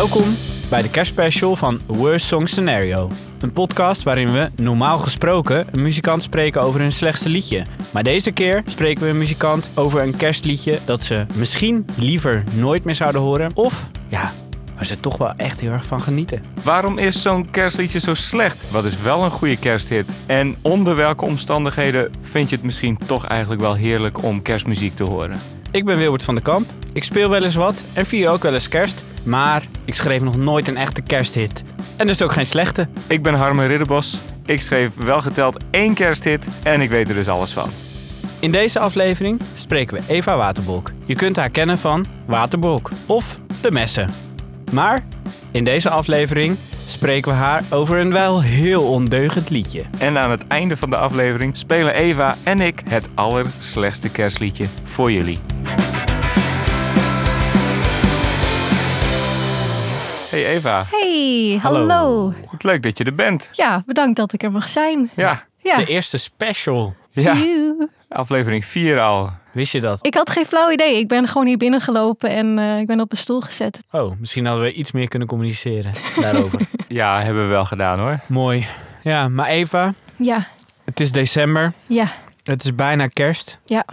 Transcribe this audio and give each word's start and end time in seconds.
Welkom 0.00 0.36
bij 0.70 0.82
de 0.82 0.90
kerstspecial 0.90 1.56
van 1.56 1.80
Worst 1.86 2.26
Song 2.26 2.46
Scenario. 2.46 3.10
Een 3.40 3.52
podcast 3.52 4.02
waarin 4.02 4.32
we, 4.32 4.50
normaal 4.56 4.98
gesproken, 4.98 5.66
een 5.70 5.82
muzikant 5.82 6.22
spreken 6.22 6.62
over 6.62 6.80
hun 6.80 6.92
slechtste 6.92 7.28
liedje. 7.28 7.66
Maar 7.92 8.02
deze 8.02 8.30
keer 8.32 8.62
spreken 8.66 9.02
we 9.02 9.08
een 9.08 9.18
muzikant 9.18 9.70
over 9.74 10.02
een 10.02 10.16
kerstliedje 10.16 10.78
dat 10.84 11.02
ze 11.02 11.26
misschien 11.34 11.86
liever 11.96 12.44
nooit 12.54 12.84
meer 12.84 12.94
zouden 12.94 13.20
horen. 13.20 13.50
Of, 13.54 13.90
ja, 14.08 14.32
waar 14.80 14.88
ze 14.88 15.00
toch 15.00 15.16
wel 15.16 15.32
echt 15.36 15.60
heel 15.60 15.70
erg 15.70 15.84
van 15.84 16.02
genieten. 16.02 16.42
Waarom 16.62 16.98
is 16.98 17.22
zo'n 17.22 17.50
kerstliedje 17.50 17.98
zo 17.98 18.14
slecht? 18.14 18.64
Wat 18.70 18.84
is 18.84 19.00
wel 19.00 19.24
een 19.24 19.30
goede 19.30 19.56
kersthit? 19.56 20.12
En 20.26 20.56
onder 20.62 20.96
welke 20.96 21.24
omstandigheden 21.24 22.12
vind 22.20 22.48
je 22.50 22.56
het 22.56 22.64
misschien 22.64 22.98
toch 23.06 23.26
eigenlijk 23.26 23.60
wel 23.60 23.74
heerlijk 23.74 24.22
om 24.22 24.42
kerstmuziek 24.42 24.96
te 24.96 25.04
horen? 25.04 25.38
Ik 25.70 25.84
ben 25.84 25.96
Wilbert 25.96 26.24
van 26.24 26.34
der 26.34 26.42
Kamp. 26.42 26.70
Ik 26.92 27.04
speel 27.04 27.28
wel 27.28 27.42
eens 27.42 27.54
wat 27.54 27.82
en 27.92 28.06
vier 28.06 28.30
ook 28.30 28.42
wel 28.42 28.54
eens 28.54 28.68
kerst. 28.68 29.04
Maar 29.22 29.62
ik 29.84 29.94
schreef 29.94 30.20
nog 30.20 30.36
nooit 30.36 30.68
een 30.68 30.76
echte 30.76 31.00
kersthit. 31.02 31.64
En 31.96 32.06
dus 32.06 32.22
ook 32.22 32.32
geen 32.32 32.46
slechte. 32.46 32.88
Ik 33.06 33.22
ben 33.22 33.34
Harme 33.34 33.66
Ridderbos. 33.66 34.18
Ik 34.46 34.60
schreef 34.60 34.94
wel 34.94 35.20
geteld 35.20 35.58
één 35.70 35.94
kersthit 35.94 36.48
en 36.62 36.80
ik 36.80 36.90
weet 36.90 37.08
er 37.08 37.14
dus 37.14 37.28
alles 37.28 37.52
van. 37.52 37.68
In 38.38 38.52
deze 38.52 38.78
aflevering 38.78 39.40
spreken 39.54 39.96
we 39.96 40.02
Eva 40.08 40.36
Waterbolk. 40.36 40.92
Je 41.04 41.14
kunt 41.14 41.36
haar 41.36 41.50
kennen 41.50 41.78
van 41.78 42.06
Waterbolk 42.26 42.90
of 43.06 43.38
De 43.60 43.70
Messen. 43.70 44.29
Maar 44.72 45.02
in 45.50 45.64
deze 45.64 45.90
aflevering 45.90 46.56
spreken 46.86 47.30
we 47.32 47.36
haar 47.38 47.62
over 47.70 47.98
een 47.98 48.12
wel 48.12 48.42
heel 48.42 48.82
ondeugend 48.82 49.50
liedje. 49.50 49.84
En 49.98 50.18
aan 50.18 50.30
het 50.30 50.46
einde 50.46 50.76
van 50.76 50.90
de 50.90 50.96
aflevering 50.96 51.56
spelen 51.56 51.94
Eva 51.94 52.36
en 52.42 52.60
ik 52.60 52.82
het 52.88 53.08
allerslechtste 53.14 54.08
kerstliedje 54.10 54.66
voor 54.84 55.12
jullie. 55.12 55.38
Hey 60.30 60.46
Eva, 60.46 60.86
Hey, 60.90 61.58
Hallo. 61.62 61.78
hallo. 61.88 62.32
wat 62.50 62.62
leuk 62.62 62.82
dat 62.82 62.98
je 62.98 63.04
er 63.04 63.14
bent. 63.14 63.48
Ja, 63.52 63.82
bedankt 63.86 64.16
dat 64.16 64.32
ik 64.32 64.42
er 64.42 64.52
mag 64.52 64.66
zijn. 64.68 65.10
Ja, 65.16 65.44
Ja. 65.62 65.76
De 65.76 65.86
eerste 65.86 66.18
special. 66.18 66.94
ja. 67.10 67.34
Aflevering 68.10 68.64
4 68.64 69.00
al. 69.00 69.30
Wist 69.52 69.72
je 69.72 69.80
dat? 69.80 70.06
Ik 70.06 70.14
had 70.14 70.30
geen 70.30 70.46
flauw 70.46 70.70
idee. 70.70 70.98
Ik 70.98 71.08
ben 71.08 71.28
gewoon 71.28 71.46
hier 71.46 71.56
binnengelopen 71.56 72.30
en 72.30 72.58
eh, 72.58 72.78
ik 72.78 72.86
ben 72.86 73.00
op 73.00 73.12
een 73.12 73.18
stoel 73.18 73.40
gezet. 73.40 73.78
Oh, 73.90 74.12
misschien 74.18 74.46
hadden 74.46 74.64
we 74.64 74.72
iets 74.72 74.92
meer 74.92 75.08
kunnen 75.08 75.28
communiceren 75.28 75.92
daarover. 76.20 76.60
Ja, 76.88 77.22
hebben 77.22 77.42
we 77.42 77.48
wel 77.48 77.64
gedaan 77.64 77.98
hoor. 77.98 78.20
Mooi. 78.28 78.66
Ja, 79.02 79.28
maar 79.28 79.46
Eva, 79.46 79.94
Ja, 80.16 80.46
het 80.84 81.00
is 81.00 81.12
december. 81.12 81.72
ja, 81.86 82.06
Het 82.42 82.64
is 82.64 82.74
bijna 82.74 83.06
kerst. 83.06 83.58
ja. 83.64 83.84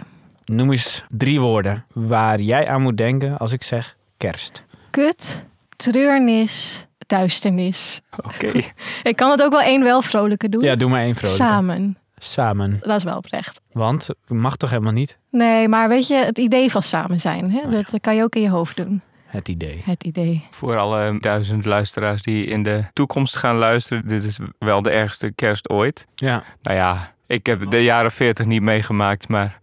Noem 0.44 0.70
eens 0.70 1.04
drie 1.08 1.40
woorden 1.40 1.84
waar 1.92 2.40
jij 2.40 2.68
aan 2.68 2.82
moet 2.82 2.96
denken 2.96 3.38
als 3.38 3.52
ik 3.52 3.62
zeg 3.62 3.96
kerst. 4.16 4.62
Kut, 4.90 5.44
treurnis, 5.76 6.86
duisternis. 7.06 8.00
Oké. 8.16 8.50
Ik 9.10 9.16
kan 9.16 9.30
het 9.30 9.42
ook 9.42 9.50
wel 9.50 9.60
één 9.60 9.82
wel 9.82 10.02
vrolijker 10.02 10.50
doen. 10.50 10.62
Ja, 10.62 10.76
doe 10.76 10.90
maar 10.90 11.02
één 11.02 11.14
vrolijke. 11.14 11.42
Samen. 11.44 11.98
Samen. 12.18 12.78
Dat 12.82 12.96
is 12.96 13.02
wel 13.04 13.16
oprecht. 13.16 13.60
Want 13.72 14.08
mag 14.26 14.56
toch 14.56 14.70
helemaal 14.70 14.92
niet 14.92 15.18
Nee, 15.30 15.68
maar 15.68 15.88
weet 15.88 16.06
je, 16.06 16.14
het 16.14 16.38
idee 16.38 16.70
van 16.70 16.82
samen 16.82 17.20
zijn, 17.20 17.50
hè? 17.50 17.58
Oh, 17.58 17.70
dat 17.70 18.00
kan 18.00 18.16
je 18.16 18.22
ook 18.22 18.34
in 18.34 18.42
je 18.42 18.50
hoofd 18.50 18.76
doen. 18.76 19.02
het 19.26 19.48
idee. 19.48 19.82
Het 19.84 20.04
idee. 20.04 20.44
Voor 20.50 20.76
alle 20.76 21.16
duizend 21.20 21.64
luisteraars 21.64 22.22
die 22.22 22.44
in 22.44 22.62
de 22.62 22.84
toekomst 22.92 23.36
gaan 23.36 23.56
luisteren, 23.56 24.06
dit 24.06 24.24
is 24.24 24.38
wel 24.58 24.82
de 24.82 24.90
ergste 24.90 25.32
kerst 25.34 25.68
ooit. 25.68 26.06
Ja, 26.14 26.44
Nou 26.62 26.76
ja, 26.76 27.12
ik 27.26 27.46
heb 27.46 27.70
de 27.70 27.82
jaren 27.82 28.10
40 28.12 28.46
niet 28.46 28.62
meegemaakt, 28.62 29.28
maar 29.28 29.58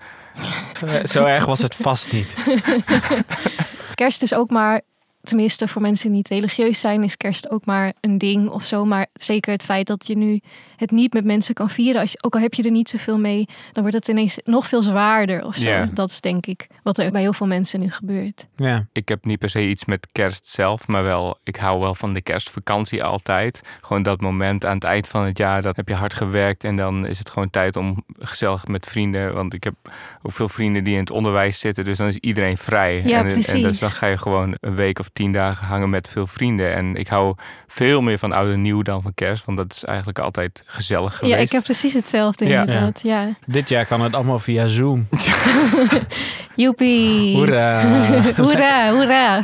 zo 1.04 1.26
erg 1.26 1.46
was 1.46 1.62
het 1.62 1.76
vast 1.76 2.12
niet. 2.12 2.36
Kerst 3.94 4.22
is 4.22 4.34
ook 4.34 4.50
maar, 4.50 4.82
tenminste 5.26 5.68
voor 5.68 5.82
mensen 5.82 6.08
die 6.08 6.16
niet 6.18 6.28
religieus 6.28 6.80
zijn, 6.80 7.04
is 7.04 7.18
kerst 7.18 7.50
ook 7.50 7.66
maar 7.66 7.94
een 8.02 8.18
ding 8.18 8.50
of 8.50 8.66
zo. 8.66 8.86
Maar 8.86 9.08
zeker 9.14 9.52
het 9.52 9.64
feit 9.64 9.88
dat 9.88 10.08
je 10.08 10.18
nu 10.18 10.40
het 10.76 10.92
niet 10.92 11.14
met 11.14 11.26
mensen 11.26 11.54
kan 11.54 11.70
vieren, 11.70 12.02
als 12.02 12.12
je, 12.12 12.18
ook 12.22 12.34
al 12.34 12.42
heb 12.42 12.54
je 12.54 12.64
er 12.64 12.72
niet 12.72 12.90
zoveel 12.90 13.18
mee, 13.18 13.48
dan 13.72 13.84
wordt 13.84 13.98
het 13.98 14.08
ineens 14.08 14.38
nog 14.44 14.68
veel 14.68 14.82
zwaarder 14.82 15.46
of 15.46 15.56
zo. 15.56 15.86
Dat 15.94 16.10
is 16.10 16.22
denk 16.22 16.46
ik 16.46 16.68
wat 16.84 16.98
er 16.98 17.12
bij 17.12 17.22
heel 17.22 17.34
veel 17.34 17.48
mensen 17.48 17.80
nu 17.80 17.92
gebeurt. 17.92 18.48
Ja, 18.56 18.88
ik 18.92 19.10
heb 19.10 19.26
niet 19.26 19.40
per 19.40 19.50
se 19.50 19.68
iets 19.68 19.86
met 19.86 20.08
kerst 20.12 20.46
zelf, 20.46 20.88
maar 20.88 21.04
wel, 21.04 21.38
ik 21.44 21.56
hou 21.56 21.80
wel 21.80 21.96
van 21.96 22.14
de 22.14 22.22
kerstvakantie 22.22 23.04
altijd. 23.04 23.62
Gewoon 23.82 24.04
dat 24.04 24.22
moment 24.22 24.66
aan 24.66 24.76
het 24.76 24.84
eind 24.84 25.08
van 25.08 25.26
het 25.26 25.38
jaar, 25.38 25.62
dat 25.62 25.76
heb 25.76 25.88
je 25.88 25.94
hard 25.94 26.14
gewerkt 26.14 26.64
en 26.64 26.76
dan 26.76 27.06
is 27.06 27.20
het 27.20 27.30
gewoon 27.30 27.50
tijd 27.50 27.76
om 27.76 28.04
gezellig 28.20 28.68
met 28.68 28.86
vrienden, 28.86 29.34
want 29.34 29.54
ik 29.54 29.64
heb 29.64 29.76
ook 30.22 30.32
veel 30.32 30.50
vrienden 30.50 30.84
die 30.84 30.94
in 30.94 31.00
het 31.00 31.12
onderwijs 31.12 31.60
zitten, 31.60 31.84
dus 31.84 31.98
dan 31.98 32.08
is 32.08 32.18
iedereen 32.18 32.58
vrij. 32.58 33.02
Ja, 33.06 33.20
en, 33.26 33.44
en 33.44 33.62
dus 33.62 33.80
dan 33.80 33.92
ga 33.92 34.08
je 34.08 34.18
gewoon 34.18 34.58
een 34.60 34.76
week 34.76 35.00
of 35.00 35.10
tien 35.16 35.32
dagen 35.32 35.68
hangen 35.68 35.90
met 35.90 36.08
veel 36.08 36.28
vrienden. 36.28 36.74
En 36.74 36.96
ik 36.96 37.08
hou 37.08 37.36
veel 37.68 38.02
meer 38.02 38.20
van 38.20 38.32
oud 38.32 38.52
en 38.52 38.62
nieuw 38.62 38.82
dan 38.82 39.02
van 39.02 39.14
kerst, 39.14 39.46
want 39.46 39.58
dat 39.58 39.74
is 39.74 39.84
eigenlijk 39.84 40.20
altijd 40.20 40.64
gezellig 40.66 41.16
geweest. 41.16 41.36
Ja, 41.36 41.42
ik 41.42 41.52
heb 41.52 41.64
precies 41.64 41.94
hetzelfde 41.94 42.46
Ja. 42.48 42.60
inderdaad. 42.60 43.00
Ja. 43.04 43.30
dit 43.46 43.70
jaar 43.70 43.86
kan 43.86 44.02
het 44.02 44.14
allemaal 44.14 44.40
via 44.40 44.68
Zoom. 44.68 45.08
Joepie. 46.56 47.36
Hoera. 47.36 47.82
Hoera, 48.42 48.92
hoera. 48.92 49.44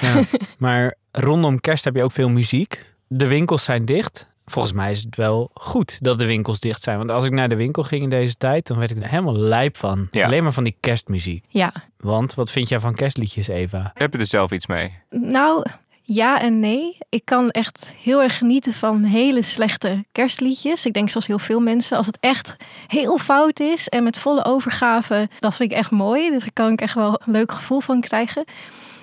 Ja. 0.00 0.22
Maar 0.58 0.94
rondom 1.12 1.60
kerst 1.60 1.84
heb 1.84 1.94
je 1.94 2.02
ook 2.02 2.12
veel 2.12 2.28
muziek. 2.28 2.84
De 3.08 3.26
winkels 3.26 3.64
zijn 3.64 3.84
dicht. 3.84 4.27
Volgens 4.50 4.74
mij 4.74 4.90
is 4.90 5.02
het 5.02 5.16
wel 5.16 5.50
goed 5.54 5.98
dat 6.00 6.18
de 6.18 6.26
winkels 6.26 6.60
dicht 6.60 6.82
zijn. 6.82 6.98
Want 6.98 7.10
als 7.10 7.24
ik 7.24 7.32
naar 7.32 7.48
de 7.48 7.56
winkel 7.56 7.82
ging 7.82 8.02
in 8.02 8.10
deze 8.10 8.36
tijd, 8.36 8.66
dan 8.66 8.78
werd 8.78 8.90
ik 8.90 9.02
er 9.02 9.08
helemaal 9.08 9.36
lijp 9.36 9.76
van. 9.76 10.08
Ja. 10.10 10.24
Alleen 10.26 10.42
maar 10.42 10.52
van 10.52 10.64
die 10.64 10.76
kerstmuziek. 10.80 11.44
Ja, 11.48 11.72
Want 11.96 12.34
wat 12.34 12.50
vind 12.50 12.68
jij 12.68 12.80
van 12.80 12.94
kerstliedjes, 12.94 13.48
Eva? 13.48 13.90
Heb 13.94 14.12
je 14.12 14.18
er 14.18 14.26
zelf 14.26 14.50
iets 14.52 14.66
mee? 14.66 14.92
Nou, 15.10 15.64
ja 16.02 16.40
en 16.40 16.60
nee. 16.60 16.96
Ik 17.08 17.24
kan 17.24 17.50
echt 17.50 17.92
heel 18.02 18.22
erg 18.22 18.38
genieten 18.38 18.72
van 18.72 19.02
hele 19.02 19.42
slechte 19.42 20.04
kerstliedjes. 20.12 20.86
Ik 20.86 20.92
denk 20.92 21.10
zoals 21.10 21.26
heel 21.26 21.38
veel 21.38 21.60
mensen, 21.60 21.96
als 21.96 22.06
het 22.06 22.18
echt 22.20 22.56
heel 22.86 23.18
fout 23.18 23.60
is 23.60 23.88
en 23.88 24.02
met 24.02 24.18
volle 24.18 24.44
overgave, 24.44 25.28
dat 25.38 25.54
vind 25.54 25.70
ik 25.70 25.76
echt 25.76 25.90
mooi. 25.90 26.30
Dus 26.30 26.40
daar 26.40 26.52
kan 26.52 26.72
ik 26.72 26.80
echt 26.80 26.94
wel 26.94 27.20
een 27.24 27.32
leuk 27.32 27.52
gevoel 27.52 27.80
van 27.80 28.00
krijgen. 28.00 28.44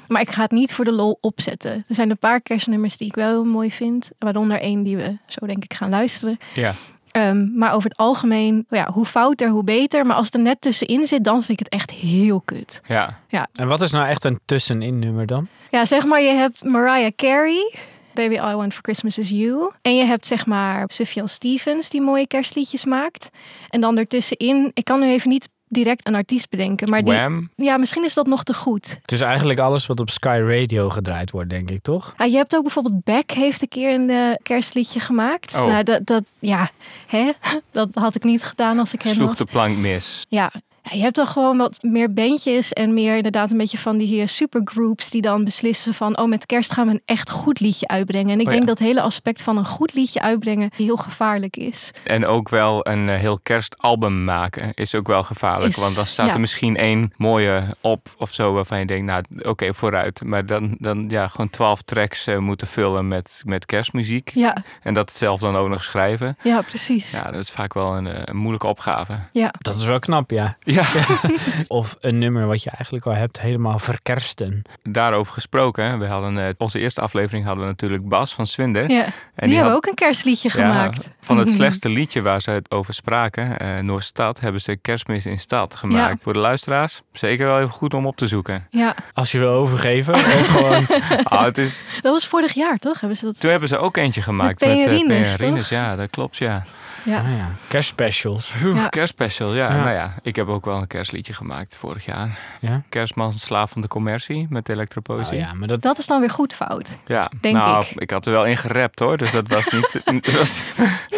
Maar 0.08 0.22
ik 0.22 0.30
ga 0.30 0.42
het 0.42 0.52
niet 0.52 0.74
voor 0.74 0.86
de 0.86 0.92
lol 0.92 1.18
opzetten. 1.22 1.72
Er 1.72 1.96
zijn 1.96 2.10
een 2.10 2.18
paar 2.18 2.42
kerstnummers 2.42 2.98
die 2.98 3.08
ik 3.08 3.16
wel 3.16 3.30
heel 3.30 3.46
mooi 3.46 3.72
vind. 3.72 4.10
Waaronder 4.20 4.60
één 4.60 4.84
die 4.84 4.98
we 4.98 5.18
zo 5.28 5.46
denk 5.46 5.64
ik 5.64 5.74
gaan 5.74 5.90
luisteren. 5.90 6.38
Ja. 6.54 6.74
Ehm, 7.12 7.58
maar 7.58 7.74
over 7.74 7.90
het 7.90 7.98
algemeen, 7.98 8.66
ja, 8.70 8.92
hoe 8.92 9.06
fouter, 9.06 9.50
hoe 9.50 9.64
beter. 9.64 10.06
Maar 10.06 10.16
als 10.16 10.26
het 10.26 10.36
er 10.36 10.42
net 10.42 10.62
tussenin 10.62 11.08
zit, 11.08 11.24
dan 11.24 11.44
vind 11.44 11.60
ik 11.60 11.66
het 11.66 11.74
echt 11.74 11.92
heel 11.92 12.42
kut. 12.46 12.82
Ja. 12.88 13.20
En 13.54 13.68
wat 13.68 13.82
is 13.82 13.92
nou 13.92 14.08
echt 14.08 14.26
een 14.26 14.40
tussenin 14.46 15.00
nummer 15.00 15.26
dan? 15.26 15.48
Ja, 15.72 15.86
zeg 15.86 16.06
maar, 16.06 16.22
je 16.22 16.34
hebt 16.34 16.64
Mariah 16.64 17.12
Carey. 17.16 17.74
Baby 18.14 18.40
All 18.40 18.52
I 18.52 18.56
Want 18.56 18.74
for 18.74 18.84
Christmas 18.84 19.18
is 19.18 19.30
You. 19.30 19.72
En 19.82 19.96
je 19.96 20.04
hebt 20.04 20.28
zeg 20.28 20.46
maar 20.46 20.84
Sufjan 20.88 21.28
Stevens 21.28 21.90
die 21.90 22.02
mooie 22.02 22.28
kerstliedjes 22.28 22.86
maakt. 22.86 23.30
En 23.70 23.82
dan 23.82 23.98
ertussenin, 23.98 24.72
ik 24.74 24.84
kan 24.84 25.00
nu 25.00 25.08
even 25.08 25.30
niet 25.30 25.50
direct 25.76 26.08
een 26.08 26.16
artiest 26.16 26.50
bedenken. 26.50 26.90
Maar 26.90 27.04
die, 27.04 27.66
ja, 27.66 27.78
misschien 27.78 28.04
is 28.04 28.14
dat 28.14 28.28
nog 28.28 28.44
te 28.44 28.54
goed. 28.54 28.98
Het 29.02 29.12
is 29.12 29.22
eigenlijk 29.22 29.60
alles 29.60 29.86
wat 29.86 30.00
op 30.00 30.10
Sky 30.10 30.42
Radio 30.44 30.90
gedraaid 30.90 31.32
wordt, 31.32 31.50
denk 31.50 31.70
ik, 31.70 31.82
toch? 31.82 32.14
Ja, 32.18 32.26
je 32.26 32.36
hebt 32.36 32.56
ook 32.56 32.62
bijvoorbeeld 32.62 33.04
Beck 33.04 33.32
heeft 33.32 33.62
een 33.62 33.68
keer 33.68 33.94
een 33.94 34.10
eh, 34.10 34.18
kerstliedje 34.44 35.00
gemaakt. 35.00 35.56
Oh. 35.56 35.68
Nou, 35.68 35.84
dat, 35.84 36.06
dat, 36.06 36.24
ja, 36.40 36.72
hè? 37.08 37.32
dat 37.72 37.90
had 37.94 38.16
ik 38.16 38.24
niet 38.24 38.44
gedaan 38.44 38.80
als 38.80 38.94
ik 38.94 39.02
hem 39.02 39.14
Sloeg 39.14 39.28
was. 39.28 39.38
de 39.38 39.46
plank 39.46 39.78
mis. 39.78 40.26
Ja. 40.30 40.52
Ja, 40.90 40.96
je 40.98 41.02
hebt 41.04 41.16
dan 41.16 41.28
gewoon 41.28 41.58
wat 41.58 41.78
meer 41.84 42.14
bandjes 42.14 42.74
en 42.74 42.94
meer 42.94 43.16
inderdaad 43.16 43.52
een 43.52 43.58
beetje 43.58 43.78
van 43.78 43.98
die 43.98 44.28
supergroups 44.28 45.10
die 45.10 45.22
dan 45.22 45.44
beslissen 45.44 45.94
van 45.94 46.18
oh 46.18 46.28
met 46.30 46.46
kerst 46.46 46.72
gaan 46.72 46.88
we 46.88 46.94
een 46.94 47.02
echt 47.06 47.30
goed 47.30 47.60
liedje 47.60 47.88
uitbrengen. 47.88 48.30
En 48.32 48.40
ik 48.40 48.46
Oh, 48.46 48.50
denk 48.52 48.62
ja. 48.62 48.68
dat 48.68 48.80
hele 48.80 49.02
aspect 49.02 49.42
van 49.42 49.58
een 49.58 49.66
goed 49.66 49.94
liedje 49.94 50.22
uitbrengen 50.22 50.70
heel 50.76 50.96
gevaarlijk 50.96 51.58
is. 51.58 51.92
En 52.04 52.26
ook 52.26 52.50
wel 52.50 52.88
een 52.88 53.10
eh, 53.10 53.20
heel 53.20 53.40
kerstalbum 53.44 54.24
maken 54.24 54.72
is 54.74 54.96
ook 54.96 55.08
wel 55.08 55.24
gevaarlijk. 55.24 55.76
Is- 55.76 55.82
want 55.82 55.96
dan 55.96 56.06
staat 56.06 56.28
ja. 56.28 56.34
er 56.34 56.40
misschien 56.40 56.78
één 56.78 57.14
mooie 57.18 57.64
op 57.82 58.14
of 58.18 58.34
zo 58.34 58.54
waarvan 58.54 58.80
je 58.80 58.86
denkt, 58.86 59.06
nou 59.06 59.24
oké, 59.50 59.74
vooruit. 59.74 60.24
Maar 60.24 60.46
dan, 60.46 60.76
dan 60.80 61.06
ja, 61.10 61.28
gewoon 61.28 61.50
twaalf 61.50 61.82
tracks 61.82 62.28
eh, 62.28 62.38
moeten 62.38 62.68
vullen 62.68 63.08
met, 63.08 63.42
met 63.46 63.66
kerstmuziek. 63.66 64.30
Ja, 64.34 64.56
En 64.82 64.94
dat 64.94 65.12
zelf 65.12 65.40
dan 65.40 65.56
ook 65.56 65.70
nog 65.70 65.84
schrijven. 65.84 66.38
ja 66.44 66.62
precies. 66.62 67.12
Ja. 67.12 67.18
Ja, 67.26 67.32
dat 67.32 67.42
is 67.42 67.50
vaak 67.50 67.74
wel 67.74 67.96
een, 67.98 68.08
eh, 68.08 68.22
een 68.26 68.38
moeilijke 68.38 68.68
opgave. 68.68 69.14
Dat 69.60 69.76
is 69.76 69.84
wel 69.86 70.00
knap, 70.00 70.32
ja. 70.32 70.58
Ja, 70.76 70.84
Of 71.68 71.98
een 72.00 72.18
nummer 72.18 72.48
wat 72.48 72.64
je 72.64 72.70
eigenlijk 72.70 73.06
al 73.06 73.14
hebt 73.14 73.40
helemaal 73.40 73.80
verkersten. 73.80 74.62
daarover 74.84 75.34
gesproken. 75.34 75.86
hè. 75.86 75.98
We 75.98 76.06
hadden, 76.08 76.38
eh, 76.48 76.54
onze 76.58 76.80
eerste 76.80 77.02
aflevering 77.02 77.46
hadden 77.46 77.64
we 77.64 77.70
natuurlijk 77.70 78.08
Bas 78.10 78.34
van 78.34 78.48
Swinder. 78.48 78.90
Ja. 78.90 79.04
En 79.04 79.12
Die, 79.48 79.56
hebben 79.56 79.64
had- 79.74 79.76
ook 79.76 79.86
een 79.86 79.96
kerstliedje 79.96 80.50
Ja, 80.54 80.68
gemaakt. 80.68 81.10
Van 81.22 81.38
het 81.38 81.50
slechtste 81.58 81.90
liedje 81.90 82.22
waar 82.22 82.42
ze 82.42 82.52
het 82.52 82.72
over 82.72 82.94
spraken, 82.94 83.60
eh 83.60 83.68
Noordstad, 83.80 84.40
hebben 84.40 84.62
ze 84.62 84.76
Kerstmis 84.76 85.26
in 85.26 85.40
Stad 85.40 85.76
gemaakt. 85.76 86.10
Ja. 86.10 86.18
Voor 86.22 86.34
de 86.34 86.40
luisteraars, 86.40 87.02
zeker 87.12 87.46
wel 87.46 87.58
even 87.60 87.70
goed 87.72 87.94
om 87.94 88.06
op 88.08 88.18
te 88.18 88.28
zoeken. 88.28 88.68
Ja, 88.70 88.96
Als 89.14 89.32
je 89.32 89.40
wil 89.40 89.50
overgeven 89.54 90.14
of 90.14 90.48
gewoon... 90.58 90.86
Ah, 91.24 91.44
het 91.44 91.58
is, 91.58 91.84
dat 92.02 92.12
was 92.14 92.28
vorig 92.28 92.54
jaar, 92.54 92.78
toch? 92.78 93.00
Hebben 93.00 93.18
ze 93.18 93.26
dat? 93.26 93.40
toen 93.40 93.52
hebben 93.52 93.70
ze 93.70 93.78
ook 93.78 93.98
eentje 93.98 94.22
gemaakt 94.22 94.60
Met 94.60 94.70
met, 94.70 94.78
eh, 94.78 94.84
Peerines, 94.86 95.36
toch? 95.36 95.70
Ja, 95.70 95.96
dat 95.96 96.10
klopt, 96.10 96.38
ja. 96.38 96.64
Ja. 97.04 97.18
Ah 97.20 97.38
ja, 97.38 97.50
kerstspecials. 97.68 98.54
Oeh, 98.66 98.76
Ja. 98.76 98.88
Kerstspecial, 98.88 99.54
ja. 99.56 99.70
Ja. 99.76 99.84
Nou 99.84 99.90
ja, 99.96 100.14
ik 100.22 100.36
heb 100.36 100.48
ook 100.48 100.65
wel 100.66 100.78
een 100.78 100.88
kerstliedje 100.88 101.34
gemaakt 101.34 101.78
vorig 101.78 102.06
jaar. 102.06 102.40
Ja? 102.62 102.82
Kerstman, 102.90 103.34
slaaf 103.34 103.72
van 103.72 103.82
de 103.82 103.88
commercie 103.88 104.48
met 104.50 104.70
elektropoëzie. 104.70 105.34
Oh 105.38 105.42
ja, 105.44 105.54
maar 105.54 105.68
dat... 105.68 105.82
Dat 105.82 105.98
is 105.98 106.08
dan 106.08 106.20
weer 106.20 106.30
goed 106.30 106.54
fout. 106.56 106.98
Ja, 107.06 107.32
Denk 107.42 107.56
nou, 107.56 107.86
ik. 107.96 108.12
had 108.12 108.26
er 108.26 108.32
wel 108.32 108.46
in 108.46 108.58
gerapt 108.58 109.00
hoor, 109.00 109.18
dus 109.18 109.32
dat 109.32 109.48
was 109.48 109.70
niet... 109.70 110.02
dat 110.26 110.34
was, 110.34 110.64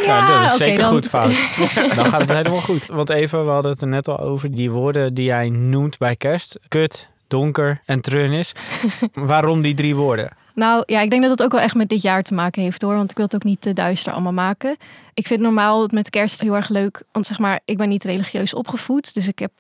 Ja, 0.06 0.42
dat 0.42 0.52
is 0.52 0.58
zeker 0.58 0.80
dan- 0.82 0.92
goed 0.92 1.08
fout. 1.08 1.34
Dan 1.96 2.06
gaat 2.06 2.20
het 2.22 2.30
helemaal 2.30 2.62
goed. 2.62 2.86
Want 2.86 3.10
even, 3.10 3.46
we 3.46 3.52
hadden 3.52 3.72
het 3.72 3.82
er 3.82 3.88
net 3.88 4.08
al 4.08 4.20
over. 4.20 4.52
Die 4.52 4.72
woorden 4.72 5.14
die 5.14 5.26
jij 5.26 5.50
noemt 5.50 5.98
bij 5.98 6.16
kerst. 6.16 6.60
Kut, 6.68 7.10
donker 7.28 7.82
en 7.86 8.02
treurnis. 8.02 8.52
Waarom 9.14 9.62
die 9.62 9.74
drie 9.74 9.96
woorden? 9.96 10.30
Nou 10.58 10.84
ja, 10.86 11.02
ik 11.02 11.10
denk 11.10 11.22
dat 11.22 11.32
het 11.32 11.44
ook 11.44 11.52
wel 11.52 11.62
echt 11.62 11.76
met 11.76 11.90
dit 11.90 12.02
jaar 12.02 12.24
te 12.24 12.34
maken 12.34 12.62
heeft 12.62 12.82
hoor. 12.82 12.96
Want 12.96 13.10
ik 13.10 13.16
wil 13.16 13.26
het 13.26 13.36
ook 13.36 13.44
niet 13.44 13.62
te 13.62 13.74
duister 13.74 14.12
allemaal 14.12 14.34
maken. 14.34 14.78
Ik 15.14 15.28
vind 15.28 15.42
normaal 15.42 15.88
met 15.92 16.10
kerst 16.10 16.42
heel 16.42 16.56
erg 16.56 16.70
leuk. 16.70 17.04
Want 17.12 17.26
zeg 17.26 17.40
maar, 17.40 17.60
ik 17.66 17.78
ben 17.78 17.90
niet 17.90 18.04
religieus 18.04 18.54
opgevoed. 18.54 19.14
Dus 19.14 19.28
ik 19.28 19.40
heb 19.40 19.52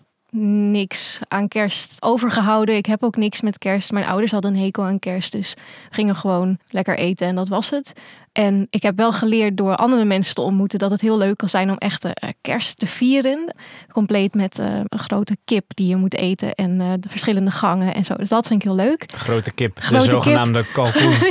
niks 0.72 1.20
aan 1.28 1.48
kerst 1.48 1.96
overgehouden. 2.00 2.76
Ik 2.76 2.86
heb 2.86 3.04
ook 3.04 3.16
niks 3.16 3.42
met 3.42 3.58
kerst. 3.58 3.92
Mijn 3.92 4.06
ouders 4.06 4.32
hadden 4.32 4.54
een 4.54 4.64
hekel 4.64 4.84
aan 4.84 5.00
kerst. 5.00 5.32
Dus 5.32 5.54
gingen 5.90 6.16
gewoon 6.16 6.58
lekker 6.70 6.98
eten 6.98 7.28
en 7.28 7.36
dat 7.36 7.48
was 7.48 7.70
het. 7.70 7.94
En 8.32 8.68
ik 8.70 8.82
heb 8.82 8.98
wel 8.98 9.12
geleerd 9.12 9.58
door 9.58 9.76
andere 9.76 10.06
mensen 10.06 10.36
te 10.36 10.42
ontmoeten 10.42 10.80
dat 10.80 10.92
het 10.92 11.02
heel 11.02 11.18
leuk 11.18 11.38
kan 11.38 11.50
zijn 11.50 11.70
om 11.70 11.78
echte 11.78 12.14
eh, 12.14 12.30
kerst 12.42 12.80
te 12.80 12.88
vieren. 12.88 13.56
Compleet 13.92 14.34
met 14.34 14.60
eh, 14.60 14.80
een 14.88 15.00
grote 15.00 15.38
kip 15.46 15.64
die 15.68 15.88
je 15.88 15.96
moet 15.96 16.16
eten 16.16 16.56
en 16.56 16.82
eh, 16.82 16.88
de 17.00 17.10
verschillende 17.10 17.52
gangen 17.52 17.94
en 17.94 18.06
zo. 18.06 18.16
Dus 18.16 18.30
dat 18.30 18.48
vind 18.48 18.64
ik 18.64 18.68
heel 18.68 18.78
leuk. 18.78 19.06
Grote 19.16 19.52
kip. 19.52 19.80
Grote 19.80 20.04
de 20.04 20.10
kip. 20.10 20.24
zogenaamde 20.24 20.66
kalkoen. 20.74 21.16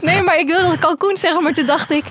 Nee, 0.00 0.22
maar 0.22 0.38
ik 0.38 0.46
wilde 0.46 0.78
kalkoen 0.78 1.16
zeggen, 1.16 1.42
maar 1.42 1.54
toen 1.54 1.66
dacht 1.66 1.90
ik... 1.90 2.04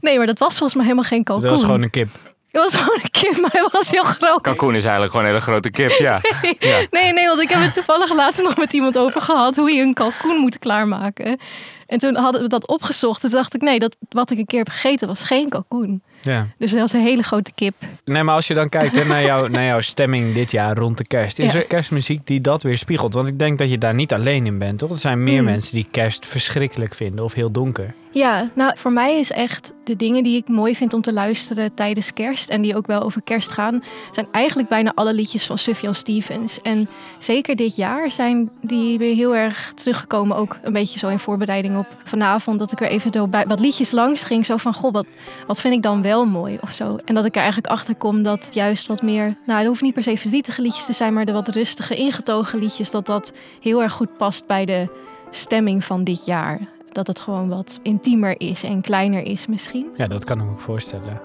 Nee, 0.00 0.16
maar 0.16 0.26
dat 0.26 0.38
was 0.38 0.56
volgens 0.56 0.74
mij 0.74 0.84
helemaal 0.84 1.08
geen 1.08 1.24
kalkoen. 1.24 1.44
Dat 1.44 1.54
was 1.54 1.64
gewoon 1.64 1.82
een 1.82 1.90
kip. 1.90 2.08
Het 2.50 2.62
was 2.62 2.74
gewoon 2.74 2.98
een 3.02 3.10
kip, 3.10 3.40
maar 3.40 3.50
hij 3.52 3.62
heel 3.90 4.04
groot. 4.04 4.40
Kalkoen 4.40 4.74
is 4.74 4.82
eigenlijk 4.82 5.12
gewoon 5.12 5.26
een 5.26 5.32
hele 5.32 5.44
grote 5.44 5.70
kip, 5.70 5.90
ja. 5.90 6.20
ja. 6.58 6.78
Nee, 6.90 7.12
nee, 7.12 7.26
want 7.26 7.40
ik 7.40 7.48
heb 7.50 7.60
het 7.60 7.74
toevallig 7.74 8.14
laatst 8.14 8.42
nog 8.42 8.56
met 8.56 8.72
iemand 8.72 8.98
over 8.98 9.20
gehad... 9.20 9.56
hoe 9.56 9.70
je 9.72 9.82
een 9.82 9.94
kalkoen 9.94 10.36
moet 10.36 10.58
klaarmaken. 10.58 11.38
En 11.86 11.98
toen 11.98 12.16
hadden 12.16 12.42
we 12.42 12.48
dat 12.48 12.66
opgezocht. 12.68 13.20
Toen 13.20 13.30
dacht 13.30 13.54
ik, 13.54 13.60
nee, 13.60 13.78
dat, 13.78 13.96
wat 14.08 14.30
ik 14.30 14.38
een 14.38 14.46
keer 14.46 14.58
heb 14.58 14.68
gegeten 14.68 15.08
was 15.08 15.22
geen 15.22 15.48
kalkoen. 15.48 16.02
Ja. 16.22 16.46
Dus 16.58 16.70
dat 16.70 16.80
was 16.80 16.92
een 16.92 17.00
hele 17.00 17.22
grote 17.22 17.52
kip. 17.54 17.74
Nee, 18.04 18.22
maar 18.22 18.34
als 18.34 18.46
je 18.46 18.54
dan 18.54 18.68
kijkt 18.68 18.94
hè, 18.94 19.04
naar, 19.04 19.22
jou, 19.24 19.48
naar 19.50 19.64
jouw 19.64 19.80
stemming 19.80 20.34
dit 20.34 20.50
jaar 20.50 20.76
rond 20.76 20.98
de 20.98 21.06
kerst. 21.06 21.38
Is 21.38 21.52
Ja. 21.52 21.58
er 21.58 21.64
kerstmuziek 21.64 22.26
die 22.26 22.40
dat 22.40 22.62
weer 22.62 22.78
spiegelt? 22.78 23.14
Want 23.14 23.28
ik 23.28 23.38
denk 23.38 23.58
dat 23.58 23.70
je 23.70 23.78
daar 23.78 23.94
niet 23.94 24.12
alleen 24.12 24.46
in 24.46 24.58
bent, 24.58 24.78
toch? 24.78 24.90
Er 24.90 24.98
zijn 24.98 25.22
meer 25.24 25.36
Hmm. 25.36 25.44
mensen 25.44 25.74
die 25.74 25.86
kerst 25.90 26.26
verschrikkelijk 26.26 26.94
vinden 26.94 27.24
of 27.24 27.32
heel 27.32 27.50
donker. 27.50 27.94
Ja, 28.12 28.50
nou 28.54 28.72
voor 28.76 28.92
mij 28.92 29.18
is 29.18 29.32
echt 29.32 29.72
de 29.84 29.96
dingen 29.96 30.22
die 30.22 30.36
ik 30.36 30.48
mooi 30.48 30.76
vind 30.76 30.94
om 30.94 31.00
te 31.00 31.12
luisteren 31.12 31.74
tijdens 31.74 32.12
kerst 32.12 32.50
en 32.50 32.62
die 32.62 32.76
ook 32.76 32.86
wel 32.86 33.02
over 33.02 33.22
kerst 33.22 33.50
gaan, 33.50 33.82
zijn 34.10 34.26
eigenlijk 34.30 34.68
bijna 34.68 34.92
alle 34.94 35.14
liedjes 35.14 35.46
van 35.46 35.58
Sufjan 35.58 35.94
Stevens. 35.94 36.60
En 36.62 36.88
zeker 37.18 37.56
dit 37.56 37.76
jaar 37.76 38.10
zijn 38.10 38.50
die 38.62 38.98
weer 38.98 39.14
heel 39.14 39.36
erg 39.36 39.72
teruggekomen, 39.74 40.36
ook 40.36 40.58
een 40.62 40.72
beetje 40.72 40.98
zo 40.98 41.08
in 41.08 41.18
voorbereiding 41.18 41.78
op 41.78 41.86
vanavond, 42.04 42.58
dat 42.58 42.72
ik 42.72 42.78
weer 42.78 42.88
even 42.88 43.30
bij 43.30 43.46
wat 43.46 43.60
liedjes 43.60 43.90
langs 43.90 44.22
ging, 44.22 44.46
zo 44.46 44.56
van 44.56 44.74
goh, 44.74 44.92
wat, 44.92 45.06
wat 45.46 45.60
vind 45.60 45.74
ik 45.74 45.82
dan 45.82 46.02
wel 46.02 46.26
mooi 46.26 46.58
of 46.60 46.72
zo. 46.72 46.98
En 47.04 47.14
dat 47.14 47.24
ik 47.24 47.34
er 47.34 47.42
eigenlijk 47.42 47.72
achter 47.72 47.94
kom 47.94 48.22
dat 48.22 48.48
juist 48.52 48.86
wat 48.86 49.02
meer, 49.02 49.36
nou 49.46 49.58
het 49.58 49.68
hoeft 49.68 49.82
niet 49.82 49.94
per 49.94 50.02
se 50.02 50.16
verdrietige 50.16 50.62
liedjes 50.62 50.86
te 50.86 50.92
zijn, 50.92 51.12
maar 51.12 51.24
de 51.24 51.32
wat 51.32 51.48
rustige, 51.48 51.96
ingetogen 51.96 52.58
liedjes, 52.58 52.90
dat 52.90 53.06
dat 53.06 53.32
heel 53.60 53.82
erg 53.82 53.92
goed 53.92 54.16
past 54.16 54.46
bij 54.46 54.64
de 54.64 54.88
stemming 55.30 55.84
van 55.84 56.04
dit 56.04 56.26
jaar. 56.26 56.78
Dat 56.92 57.06
het 57.06 57.18
gewoon 57.18 57.48
wat 57.48 57.78
intiemer 57.82 58.40
is 58.40 58.62
en 58.62 58.80
kleiner 58.80 59.22
is 59.22 59.46
misschien. 59.46 59.86
Ja, 59.96 60.06
dat 60.06 60.24
kan 60.24 60.38
ik 60.38 60.44
me 60.44 60.50
ook 60.50 60.60
voorstellen. 60.60 61.20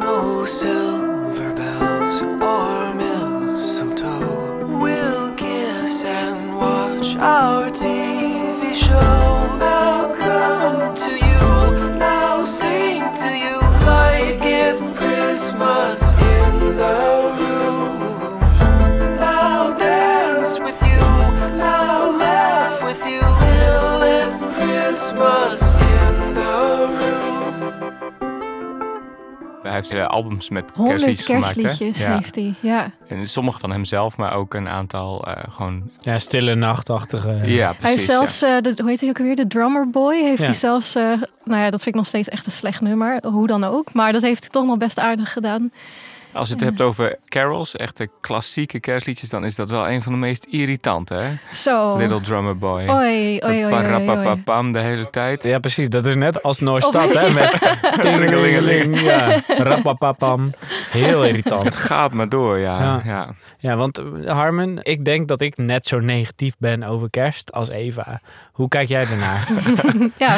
No 0.00 0.44
silver 0.44 1.52
bells 1.54 2.22
or 2.22 2.94
mistletoe. 2.94 4.78
We'll 4.80 5.32
kiss 5.34 6.04
and 6.04 6.58
watch 6.58 7.16
our 7.16 7.70
TV 7.70 8.74
show. 8.74 9.56
Now 9.58 10.12
come 10.18 10.94
to 10.94 11.10
you, 11.10 11.96
now 11.98 12.44
sing 12.44 13.02
to 13.12 13.28
you 13.44 13.60
like 13.86 14.44
it's 14.44 14.92
Christmas 14.92 16.03
heeft 29.74 29.90
eh, 29.90 30.06
albums 30.06 30.48
met 30.48 30.64
kerstliedjes, 30.84 31.26
kerstliedjes 31.26 31.78
gemaakt. 31.78 31.98
Hè? 31.98 32.10
Ja. 32.10 32.18
heeft 32.18 32.34
hij. 32.34 32.54
Ja. 32.60 32.90
En 33.08 33.26
sommige 33.26 33.58
van 33.58 33.70
hemzelf, 33.70 34.16
maar 34.16 34.34
ook 34.34 34.54
een 34.54 34.68
aantal 34.68 35.26
eh, 35.26 35.42
gewoon... 35.50 35.90
Ja, 36.00 36.18
stille 36.18 36.54
nachtachtige. 36.54 37.28
Ja, 37.44 37.72
precies. 37.72 37.82
Hij 37.82 37.90
heeft 37.90 38.04
zelfs, 38.04 38.42
eh, 38.42 38.56
de, 38.60 38.72
hoe 38.76 38.90
heet 38.90 39.00
hij 39.00 39.08
ook 39.08 39.18
alweer, 39.18 39.36
de 39.36 39.46
Drummer 39.46 39.90
Boy, 39.90 40.16
heeft 40.16 40.38
Ja. 40.38 40.44
hij 40.44 40.54
zelfs, 40.54 40.94
eh, 40.94 41.02
nou 41.44 41.60
ja, 41.62 41.70
dat 41.70 41.82
vind 41.82 41.86
ik 41.86 41.94
nog 41.94 42.06
steeds 42.06 42.28
echt 42.28 42.46
een 42.46 42.52
slecht 42.52 42.80
nummer, 42.80 43.26
hoe 43.26 43.46
dan 43.46 43.64
ook. 43.64 43.92
Maar 43.92 44.12
dat 44.12 44.22
heeft 44.22 44.40
hij 44.40 44.50
toch 44.50 44.66
nog 44.66 44.78
best 44.78 44.98
aardig 44.98 45.32
gedaan. 45.32 45.70
Als 46.34 46.48
je 46.48 46.54
het 46.54 46.64
hebt 46.64 46.80
over 46.80 47.18
carols, 47.28 47.76
echte 47.76 48.08
klassieke 48.20 48.80
kerstliedjes, 48.80 49.28
dan 49.28 49.44
is 49.44 49.54
dat 49.54 49.70
wel 49.70 49.88
een 49.88 50.02
van 50.02 50.12
de 50.12 50.18
meest 50.18 50.44
irritante, 50.44 51.14
hè? 51.14 51.34
Zo. 51.52 51.96
Little 51.96 52.20
Drummer 52.20 52.58
Boy. 52.58 52.88
Oei, 52.88 52.90
oei, 52.90 53.38
oei, 53.44 53.52
oei, 53.52 53.64
oei. 53.64 53.70
Parapapapam 53.70 54.72
de 54.72 54.78
hele 54.78 55.10
tijd. 55.10 55.42
Ja, 55.42 55.58
precies. 55.58 55.88
Dat 55.88 56.06
is 56.06 56.14
net 56.14 56.42
als 56.42 56.58
Noordstad, 56.58 57.14
Oh, 57.14 57.22
hè? 57.22 57.32
Met 57.32 57.76
Tingelingeling. 58.00 59.00
Ja, 59.00 59.40
rapapapam. 59.46 60.52
Heel 60.90 61.24
irritant. 61.24 61.62
Het 61.62 61.76
gaat 61.76 62.12
maar 62.12 62.28
door, 62.28 62.58
ja. 62.58 62.78
Ja. 62.80 63.00
ja. 63.04 63.34
Ja, 63.58 63.76
want 63.76 63.98
eh, 63.98 64.04
Harmen, 64.26 64.78
ik 64.82 65.04
denk 65.04 65.28
dat 65.28 65.40
ik 65.40 65.56
net 65.56 65.86
zo 65.86 65.98
negatief 65.98 66.54
ben 66.58 66.82
over 66.82 67.10
kerst 67.10 67.52
als 67.52 67.68
Eva. 67.68 68.20
Hoe 68.52 68.68
kijk 68.68 68.88
jij 68.88 69.06
ernaar? 69.06 69.48
Ja, 70.18 70.36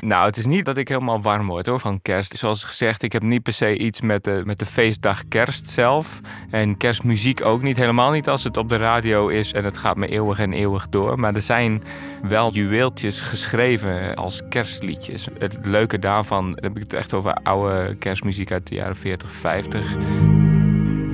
Nou, 0.00 0.26
het 0.26 0.36
is 0.36 0.46
niet 0.46 0.64
dat 0.64 0.76
ik 0.76 0.88
helemaal 0.88 1.22
warm 1.22 1.46
word 1.46 1.66
hoor, 1.66 1.80
van 1.80 2.02
kerst. 2.02 2.38
Zoals 2.38 2.64
gezegd, 2.64 3.02
ik 3.02 3.12
heb 3.12 3.22
niet 3.22 3.42
per 3.42 3.52
se 3.52 3.76
iets 3.78 4.00
met 4.00 4.24
de, 4.24 4.42
met 4.44 4.58
de 4.58 4.66
feestdag 4.66 5.22
kerst 5.32 5.68
zelf. 5.68 6.20
En 6.50 6.76
kerstmuziek 6.76 7.44
ook 7.44 7.62
niet. 7.62 7.76
Helemaal 7.76 8.10
niet 8.10 8.28
als 8.28 8.44
het 8.44 8.56
op 8.56 8.68
de 8.68 8.76
radio 8.76 9.28
is 9.28 9.52
en 9.52 9.64
het 9.64 9.76
gaat 9.76 9.96
me 9.96 10.06
eeuwig 10.06 10.38
en 10.38 10.52
eeuwig 10.52 10.88
door. 10.88 11.18
Maar 11.18 11.34
er 11.34 11.42
zijn 11.42 11.82
wel 12.22 12.52
juweeltjes 12.52 13.20
geschreven 13.20 14.14
als 14.14 14.42
kerstliedjes. 14.48 15.26
Het 15.38 15.58
leuke 15.62 15.98
daarvan, 15.98 16.44
dan 16.44 16.64
heb 16.64 16.76
ik 16.76 16.82
het 16.82 16.92
echt 16.92 17.12
over 17.12 17.32
oude 17.32 17.94
kerstmuziek 17.94 18.52
uit 18.52 18.66
de 18.66 18.74
jaren 18.74 18.96
40, 18.96 19.30
50. 19.30 19.96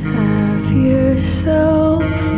Have 0.02 0.82
yourself 0.88 2.32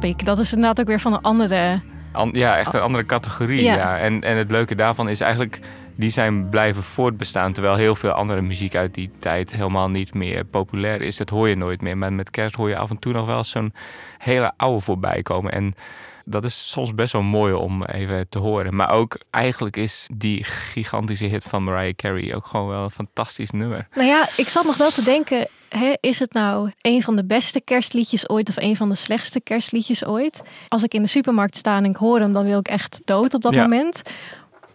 snap 0.00 0.18
ik. 0.18 0.24
Dat 0.24 0.38
is 0.38 0.52
inderdaad 0.52 0.80
ook 0.80 0.86
weer 0.86 1.00
van 1.00 1.12
een 1.12 1.20
andere... 1.20 1.80
An- 2.12 2.30
ja, 2.32 2.56
echt 2.56 2.74
een 2.74 2.80
andere 2.80 3.06
categorie. 3.06 3.62
Ja. 3.62 3.74
Ja. 3.74 3.98
En, 3.98 4.20
en 4.20 4.36
het 4.36 4.50
leuke 4.50 4.74
daarvan 4.74 5.08
is 5.08 5.20
eigenlijk, 5.20 5.60
die 5.96 6.10
zijn 6.10 6.48
blijven 6.48 6.82
voortbestaan. 6.82 7.52
Terwijl 7.52 7.74
heel 7.76 7.94
veel 7.94 8.10
andere 8.10 8.40
muziek 8.40 8.74
uit 8.74 8.94
die 8.94 9.10
tijd 9.18 9.54
helemaal 9.54 9.90
niet 9.90 10.14
meer 10.14 10.44
populair 10.44 11.02
is. 11.02 11.16
Dat 11.16 11.30
hoor 11.30 11.48
je 11.48 11.56
nooit 11.56 11.80
meer. 11.80 11.98
Maar 11.98 12.12
met 12.12 12.30
kerst 12.30 12.54
hoor 12.54 12.68
je 12.68 12.76
af 12.76 12.90
en 12.90 12.98
toe 12.98 13.12
nog 13.12 13.26
wel 13.26 13.44
zo'n 13.44 13.72
hele 14.18 14.52
oude 14.56 14.80
voorbij 14.80 15.22
komen. 15.22 15.52
En 15.52 15.74
dat 16.24 16.44
is 16.44 16.70
soms 16.70 16.94
best 16.94 17.12
wel 17.12 17.22
mooi 17.22 17.52
om 17.52 17.84
even 17.84 18.26
te 18.28 18.38
horen. 18.38 18.76
Maar 18.76 18.90
ook 18.90 19.18
eigenlijk 19.30 19.76
is 19.76 20.08
die 20.14 20.44
gigantische 20.44 21.24
hit 21.24 21.44
van 21.44 21.64
Mariah 21.64 21.94
Carey 21.94 22.34
ook 22.34 22.46
gewoon 22.46 22.68
wel 22.68 22.84
een 22.84 22.90
fantastisch 22.90 23.50
nummer. 23.50 23.86
Nou 23.94 24.06
ja, 24.08 24.28
ik 24.36 24.48
zat 24.48 24.64
nog 24.64 24.76
wel 24.76 24.90
te 24.90 25.02
denken, 25.04 25.48
hè, 25.68 25.92
is 26.00 26.18
het 26.18 26.32
nou 26.32 26.70
een 26.80 27.02
van 27.02 27.16
de 27.16 27.24
beste 27.24 27.60
kerstliedjes 27.60 28.28
ooit 28.28 28.48
of 28.48 28.56
een 28.56 28.76
van 28.76 28.88
de 28.88 28.94
slechtste 28.94 29.40
kerstliedjes 29.40 30.04
ooit? 30.04 30.42
Als 30.68 30.82
ik 30.82 30.94
in 30.94 31.02
de 31.02 31.08
supermarkt 31.08 31.56
sta 31.56 31.76
en 31.76 31.84
ik 31.84 31.96
hoor 31.96 32.20
hem, 32.20 32.32
dan 32.32 32.44
wil 32.44 32.58
ik 32.58 32.68
echt 32.68 33.00
dood 33.04 33.34
op 33.34 33.42
dat 33.42 33.52
Ja. 33.54 33.62
moment. 33.62 34.02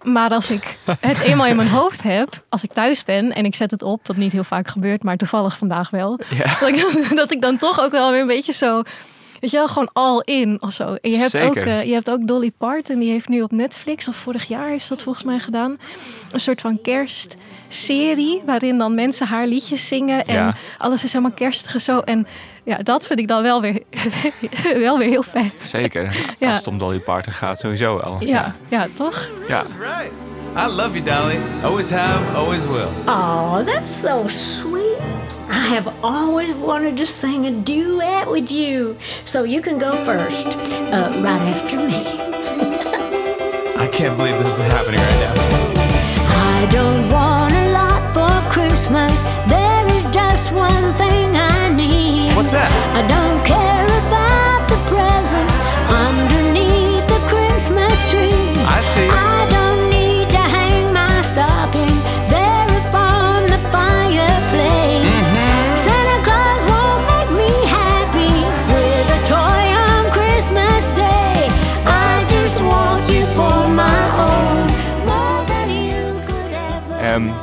Maar 0.03 0.29
als 0.29 0.49
ik 0.49 0.77
het 0.99 1.19
eenmaal 1.19 1.45
in 1.47 1.55
mijn 1.55 1.67
hoofd 1.69 2.03
heb, 2.03 2.43
als 2.49 2.63
ik 2.63 2.73
thuis 2.73 3.03
ben 3.03 3.33
en 3.35 3.45
ik 3.45 3.55
zet 3.55 3.71
het 3.71 3.83
op, 3.83 4.07
wat 4.07 4.15
niet 4.15 4.31
heel 4.31 4.43
vaak 4.43 4.67
gebeurt, 4.67 5.03
maar 5.03 5.17
toevallig 5.17 5.57
vandaag 5.57 5.89
wel, 5.89 6.17
dat, 6.59 6.67
ik, 6.67 6.75
dan- 6.81 7.15
dat 7.15 7.31
ik 7.31 7.41
dan 7.41 7.57
toch 7.57 7.79
ook 7.81 7.91
wel 7.91 8.11
weer 8.11 8.21
een 8.21 8.27
beetje 8.27 8.53
zo, 8.53 8.81
weet 9.39 9.51
je 9.51 9.57
wel, 9.57 9.67
gewoon 9.67 9.89
all 9.93 10.21
in 10.25 10.57
of 10.61 10.71
zo. 10.71 10.95
En 11.01 11.11
je 11.11 11.17
hebt, 11.17 11.37
ook, 11.39 11.55
eh, 11.55 11.83
je 11.83 11.93
hebt 11.93 12.09
ook 12.09 12.27
Dolly 12.27 12.51
Parton, 12.57 12.99
die 12.99 13.11
heeft 13.11 13.27
nu 13.29 13.41
op 13.41 13.51
Netflix, 13.51 14.07
of 14.07 14.15
vorig 14.15 14.47
jaar 14.47 14.73
is 14.75 14.87
dat 14.87 15.01
volgens 15.01 15.23
mij 15.25 15.39
gedaan, 15.39 15.77
een 16.31 16.39
soort 16.39 16.61
van 16.61 16.79
kerstserie, 16.81 18.41
waarin 18.45 18.77
dan 18.77 18.95
mensen 18.95 19.27
haar 19.27 19.47
liedjes 19.47 19.87
zingen 19.87 20.25
en 20.25 20.35
Ja. 20.35 20.53
alles 20.77 21.03
is 21.03 21.11
helemaal 21.13 21.35
kerstig 21.35 21.73
en 21.73 21.81
zo. 21.81 21.99
En 21.99 22.27
ja, 22.63 22.77
dat 22.77 23.07
vind 23.07 23.19
ik 23.19 23.27
dan 23.27 23.41
wel 23.41 23.61
weer, 23.61 23.81
wel 24.87 24.97
weer 24.97 25.09
heel 25.09 25.23
vet. 25.23 25.61
Zeker. 25.61 26.33
Ja. 26.39 26.49
Als 26.49 26.57
het 26.57 26.67
om 26.67 26.77
Dolly 26.77 26.99
Parton 26.99 27.33
gaat, 27.33 27.59
sowieso 27.59 27.97
wel. 27.97 28.17
Ja, 28.19 28.55
ja, 28.67 28.87
toch? 28.95 29.29
ja. 29.47 29.65
I 30.55 30.67
love 30.67 30.95
you, 30.95 31.01
Dolly. 31.01 31.37
Always 31.63 31.89
have, 31.89 32.35
always 32.35 32.65
will. 32.67 32.91
Oh, 33.07 33.63
that's 33.63 33.91
so 33.91 34.27
sweet. 34.27 34.97
I 35.47 35.65
have 35.67 35.87
always 36.03 36.53
wanted 36.55 36.97
to 36.97 37.05
sing 37.05 37.45
a 37.45 37.51
duet 37.51 38.29
with 38.29 38.51
you. 38.51 38.97
So 39.25 39.43
you 39.43 39.61
can 39.61 39.77
go 39.79 39.91
first, 40.05 40.47
uh, 40.47 41.11
right 41.23 41.41
after 41.53 41.77
me. 41.77 42.03
I 43.77 43.87
can't 43.87 44.17
believe 44.17 44.37
this 44.37 44.47
is 44.47 44.61
happening 44.73 44.99
right 44.99 45.19
now. 45.25 45.33
I 46.35 46.67
don't 46.71 47.09
want 47.11 47.48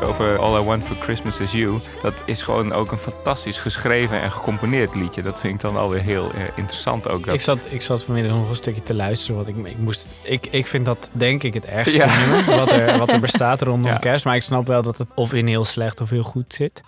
over 0.07 0.39
All 0.39 0.61
I 0.61 0.65
Want 0.65 0.85
for 0.85 0.97
Christmas 0.97 1.41
Is 1.41 1.53
You. 1.53 1.79
Dat 2.03 2.23
is 2.27 2.43
gewoon 2.43 2.73
ook 2.73 2.93
een 2.93 2.99
fantastisch 2.99 3.59
geschreven 3.59 4.21
en 4.23 4.31
gecomponeerd 4.33 4.95
liedje. 4.95 5.23
Dat 5.23 5.41
vind 5.41 5.55
ik 5.55 5.61
dan 5.61 5.77
alweer 5.77 6.01
heel 6.01 6.31
eh, 6.31 6.41
interessant 6.57 7.09
ook. 7.09 7.25
Dat... 7.27 7.35
Ik 7.35 7.41
zat, 7.41 7.67
ik 7.71 7.83
zat 7.83 8.05
vanmiddag 8.05 8.33
nog 8.33 8.49
een 8.49 8.57
stukje 8.57 8.83
te 8.83 8.95
luisteren. 8.95 9.37
Want 9.37 9.49
ik, 9.49 9.67
ik, 9.67 9.79
moest, 9.79 10.15
ik, 10.23 10.47
ik 10.51 10.67
vind 10.67 10.85
dat 10.85 11.11
denk 11.13 11.43
ik 11.43 11.55
het 11.55 11.65
ergste 11.65 11.97
Ja. 11.99 12.19
nummer 12.19 12.57
wat 12.59 12.71
er, 12.71 12.99
wat 12.99 13.13
er 13.13 13.21
bestaat 13.21 13.63
rondom 13.71 13.91
Ja. 13.91 13.97
kerst. 13.99 14.25
Maar 14.25 14.37
ik 14.37 14.43
snap 14.43 14.67
wel 14.67 14.83
dat 14.83 14.99
het 14.99 15.09
of 15.15 15.33
in 15.33 15.47
heel 15.47 15.65
slecht 15.65 16.01
of 16.01 16.11
heel 16.11 16.23
goed 16.23 16.53
zit. 16.55 16.83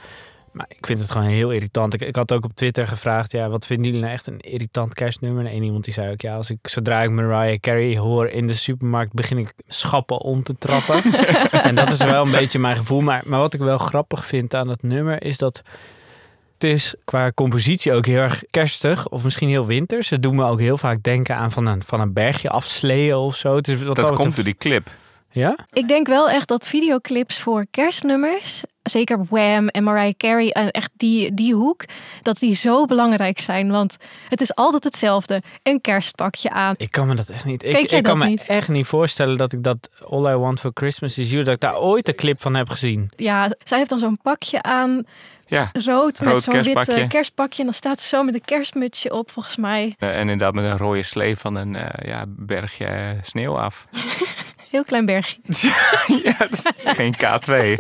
Maar 0.59 0.67
ik 0.69 0.87
vind 0.87 0.99
het 0.99 1.11
gewoon 1.11 1.27
heel 1.27 1.51
irritant. 1.51 1.95
Ik, 1.95 2.01
ik 2.01 2.17
had 2.17 2.33
ook 2.33 2.45
op 2.45 2.55
Twitter 2.55 2.89
gevraagd, 2.89 3.33
ja, 3.33 3.49
wat 3.49 3.67
vinden 3.67 3.87
jullie 3.87 4.01
nou 4.01 4.13
echt 4.13 4.27
een 4.27 4.41
irritant 4.41 4.95
kerstnummer? 4.95 5.45
En 5.45 5.51
één 5.51 5.63
iemand 5.63 5.85
die 5.85 5.93
zei 5.93 6.13
ook, 6.13 6.21
ja, 6.21 6.37
als 6.37 6.51
ik, 6.51 6.59
zodra 6.63 7.03
ik 7.03 7.11
Mariah 7.11 7.59
Carey 7.61 7.97
hoor 7.97 8.29
in 8.29 8.47
de 8.47 8.55
supermarkt, 8.55 9.13
begin 9.13 9.39
ik 9.39 9.53
schappen 9.69 10.21
om 10.21 10.43
te 10.43 10.59
trappen. 10.59 11.03
en 11.69 11.75
dat 11.75 11.91
is 11.91 12.05
wel 12.05 12.25
een 12.25 12.31
beetje 12.31 12.59
mijn 12.59 12.77
gevoel. 12.77 13.01
Maar, 13.01 13.23
maar 13.27 13.39
wat 13.39 13.55
ik 13.55 13.61
wel 13.61 13.79
grappig 13.79 14.27
vind 14.27 14.55
aan 14.55 14.69
het 14.69 14.83
nummer, 14.83 15.23
is 15.23 15.39
dat 15.39 15.63
het 16.53 16.65
is 16.65 16.95
qua 17.05 17.33
compositie 17.33 17.93
ook 17.93 18.07
heel 18.07 18.21
erg 18.21 18.43
kerstig 18.51 19.09
of 19.09 19.25
misschien 19.25 19.49
heel 19.49 19.67
winters. 19.67 20.11
Het 20.11 20.23
doet 20.23 20.33
me 20.33 20.45
ook 20.45 20.61
heel 20.61 20.79
vaak 20.79 21.03
denken 21.03 21.37
aan 21.37 21.51
van 21.51 21.67
een, 21.67 21.83
van 21.83 22.01
een 22.01 22.13
bergje 22.13 22.51
afsleeën 22.51 23.15
of 23.15 23.37
zo. 23.37 23.57
Het 23.57 23.69
is, 23.69 23.79
dat 23.79 23.95
betreft- 23.95 24.21
komt 24.21 24.35
door 24.35 24.45
die 24.45 24.55
clip. 24.55 24.91
Ja? 25.31 25.59
Ik 25.73 25.89
denk 25.89 26.07
wel 26.07 26.31
echt 26.31 26.49
dat 26.49 26.67
videoclips 26.69 27.41
voor 27.41 27.67
kerstnummers, 27.71 28.63
zeker 28.89 29.25
Wham 29.29 29.69
en 29.69 29.85
Mariah 29.85 30.15
Carey 30.17 30.51
en 30.51 30.71
echt 30.71 30.91
die, 30.97 31.35
die 31.35 31.55
hoek, 31.55 31.85
dat 32.23 32.39
die 32.39 32.55
zo 32.55 32.85
belangrijk 32.87 33.39
zijn. 33.39 33.71
Want 33.71 33.97
het 34.29 34.41
is 34.41 34.55
altijd 34.55 34.85
hetzelfde. 34.85 35.43
Een 35.63 35.81
kerstpakje 35.81 36.51
aan. 36.51 36.75
Ik 36.77 36.91
kan 36.91 37.07
me 37.07 37.15
dat 37.15 37.29
echt 37.29 37.45
niet. 37.45 37.63
Ik, 37.65 37.73
Kijk 37.73 37.89
jij 37.91 37.99
ik 37.99 38.05
kan 38.05 38.19
me 38.19 38.25
niet? 38.27 38.45
echt 38.47 38.69
niet 38.69 38.87
voorstellen 38.87 39.37
dat 39.37 39.53
ik 39.53 39.63
dat 39.63 39.89
All 40.09 40.33
I 40.33 40.37
Want 40.37 40.61
for 40.61 40.71
Christmas 40.75 41.19
is 41.19 41.31
You, 41.31 41.45
dat 41.45 41.55
ik 41.55 41.61
daar 41.61 41.79
ooit 41.79 42.09
een 42.09 42.15
clip 42.15 42.41
van 42.41 42.55
heb 42.55 42.69
gezien. 42.69 43.11
Ja, 43.17 43.51
zij 43.65 43.79
heeft 43.79 43.91
dan 43.91 43.99
zo'n 43.99 44.19
pakje 44.23 44.63
aan, 44.63 45.05
Ja. 45.47 45.71
rood, 45.73 46.21
met 46.21 46.43
zo'n 46.43 46.55
wit 46.63 47.09
kerstpakje. 47.09 47.53
eh. 47.53 47.59
En 47.59 47.65
dan 47.65 47.75
staat 47.75 48.01
ze 48.01 48.09
zo 48.09 48.23
met 48.23 48.35
een 48.35 48.45
kerstmutsje 48.45 49.13
op, 49.13 49.31
volgens 49.31 49.57
mij. 49.57 49.95
Eh, 49.99 50.09
en 50.15 50.21
inderdaad 50.21 50.55
met 50.55 50.65
een 50.65 50.77
rode 50.79 51.03
slee 51.03 51.37
van 51.37 51.55
een 51.55 51.77
eh, 51.77 52.09
ja, 52.09 52.25
bergje 52.29 52.85
eh, 52.85 53.07
sneeuw 53.23 53.59
af. 53.59 53.87
Heel 54.71 54.85
klein 54.85 55.07
bergje. 55.07 55.37
ja, 56.25 56.49
is 56.51 56.71
geen 56.99 57.15
K2. 57.15 57.75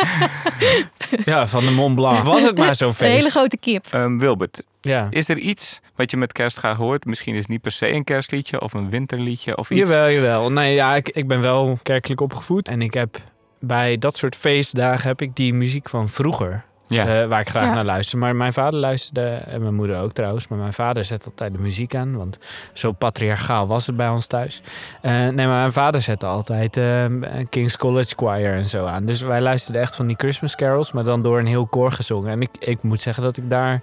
Ja, 1.24 1.46
van 1.46 1.64
de 1.64 1.70
Mont 1.70 1.94
Blanc. 1.94 2.24
Was 2.24 2.42
het 2.42 2.58
maar 2.58 2.76
zo'n 2.76 2.88
Een 2.88 2.94
feest? 2.94 3.12
hele 3.18 3.30
grote 3.30 3.56
kip. 3.56 3.86
Ehm, 3.90 4.18
Wilbert, 4.18 4.62
Ja. 4.80 5.06
is 5.10 5.28
er 5.28 5.38
iets 5.38 5.80
wat 5.96 6.10
je 6.10 6.16
met 6.16 6.32
kerst 6.32 6.58
graag 6.58 6.76
hoort? 6.76 7.04
Misschien 7.04 7.34
is 7.34 7.40
het 7.40 7.48
niet 7.48 7.60
per 7.60 7.72
se 7.72 7.88
een 7.92 8.04
kerstliedje 8.04 8.60
of 8.60 8.72
een 8.74 8.90
winterliedje 8.90 9.56
of 9.56 9.70
iets. 9.70 9.80
Jawel, 9.80 10.10
jawel. 10.10 10.52
Nee, 10.52 10.74
ja, 10.74 10.94
ik, 10.96 11.08
ik 11.08 11.26
ben 11.26 11.40
wel 11.40 11.78
kerkelijk 11.82 12.20
opgevoed. 12.20 12.68
En 12.68 12.82
ik 12.82 12.94
heb 12.94 13.16
bij 13.60 13.98
dat 13.98 14.16
soort 14.16 14.36
feestdagen 14.36 15.08
heb 15.08 15.20
ik 15.22 15.36
die 15.36 15.54
muziek 15.54 15.88
van 15.88 16.08
vroeger. 16.08 16.64
Ja. 16.88 17.20
eh, 17.22 17.26
waar 17.28 17.40
ik 17.40 17.48
graag 17.48 17.64
Ja. 17.66 17.74
naar 17.74 17.84
luister. 17.84 18.18
Maar 18.18 18.36
mijn 18.36 18.52
vader 18.52 18.80
luisterde, 18.80 19.26
en 19.26 19.62
mijn 19.62 19.74
moeder 19.74 20.00
ook 20.00 20.12
trouwens. 20.12 20.48
Maar 20.48 20.58
mijn 20.58 20.72
vader 20.72 21.04
zet 21.04 21.24
altijd 21.26 21.52
de 21.52 21.58
muziek 21.58 21.94
aan. 21.94 22.16
Want 22.16 22.38
zo 22.72 22.92
patriarchaal 22.92 23.66
was 23.66 23.86
het 23.86 23.96
bij 23.96 24.08
ons 24.08 24.26
thuis. 24.26 24.62
Eh, 25.02 25.12
nee, 25.12 25.32
maar 25.32 25.46
mijn 25.48 25.72
vader 25.72 26.02
zette 26.02 26.26
altijd 26.26 26.76
eh, 26.76 27.04
King's 27.50 27.76
College 27.76 28.14
Choir 28.16 28.52
en 28.54 28.66
zo 28.66 28.86
aan. 28.86 29.04
Dus 29.06 29.20
wij 29.20 29.40
luisterden 29.40 29.82
echt 29.82 29.96
van 29.96 30.06
die 30.06 30.16
Christmas 30.16 30.54
carols. 30.54 30.92
Maar 30.92 31.04
dan 31.04 31.22
door 31.22 31.38
een 31.38 31.46
heel 31.46 31.66
koor 31.66 31.92
gezongen. 31.92 32.30
En 32.30 32.42
ik, 32.42 32.50
ik 32.58 32.82
moet 32.82 33.00
zeggen 33.00 33.22
dat 33.22 33.36
ik 33.36 33.50
daar 33.50 33.80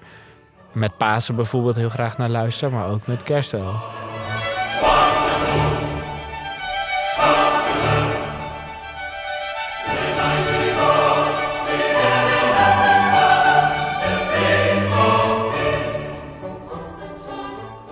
met 0.71 0.97
Pasen 0.97 1.35
bijvoorbeeld 1.35 1.75
heel 1.75 1.89
graag 1.89 2.17
naar 2.17 2.29
luister. 2.29 2.71
Maar 2.71 2.89
ook 2.89 3.07
met 3.07 3.23
kerst 3.23 3.51
wel. 3.51 3.73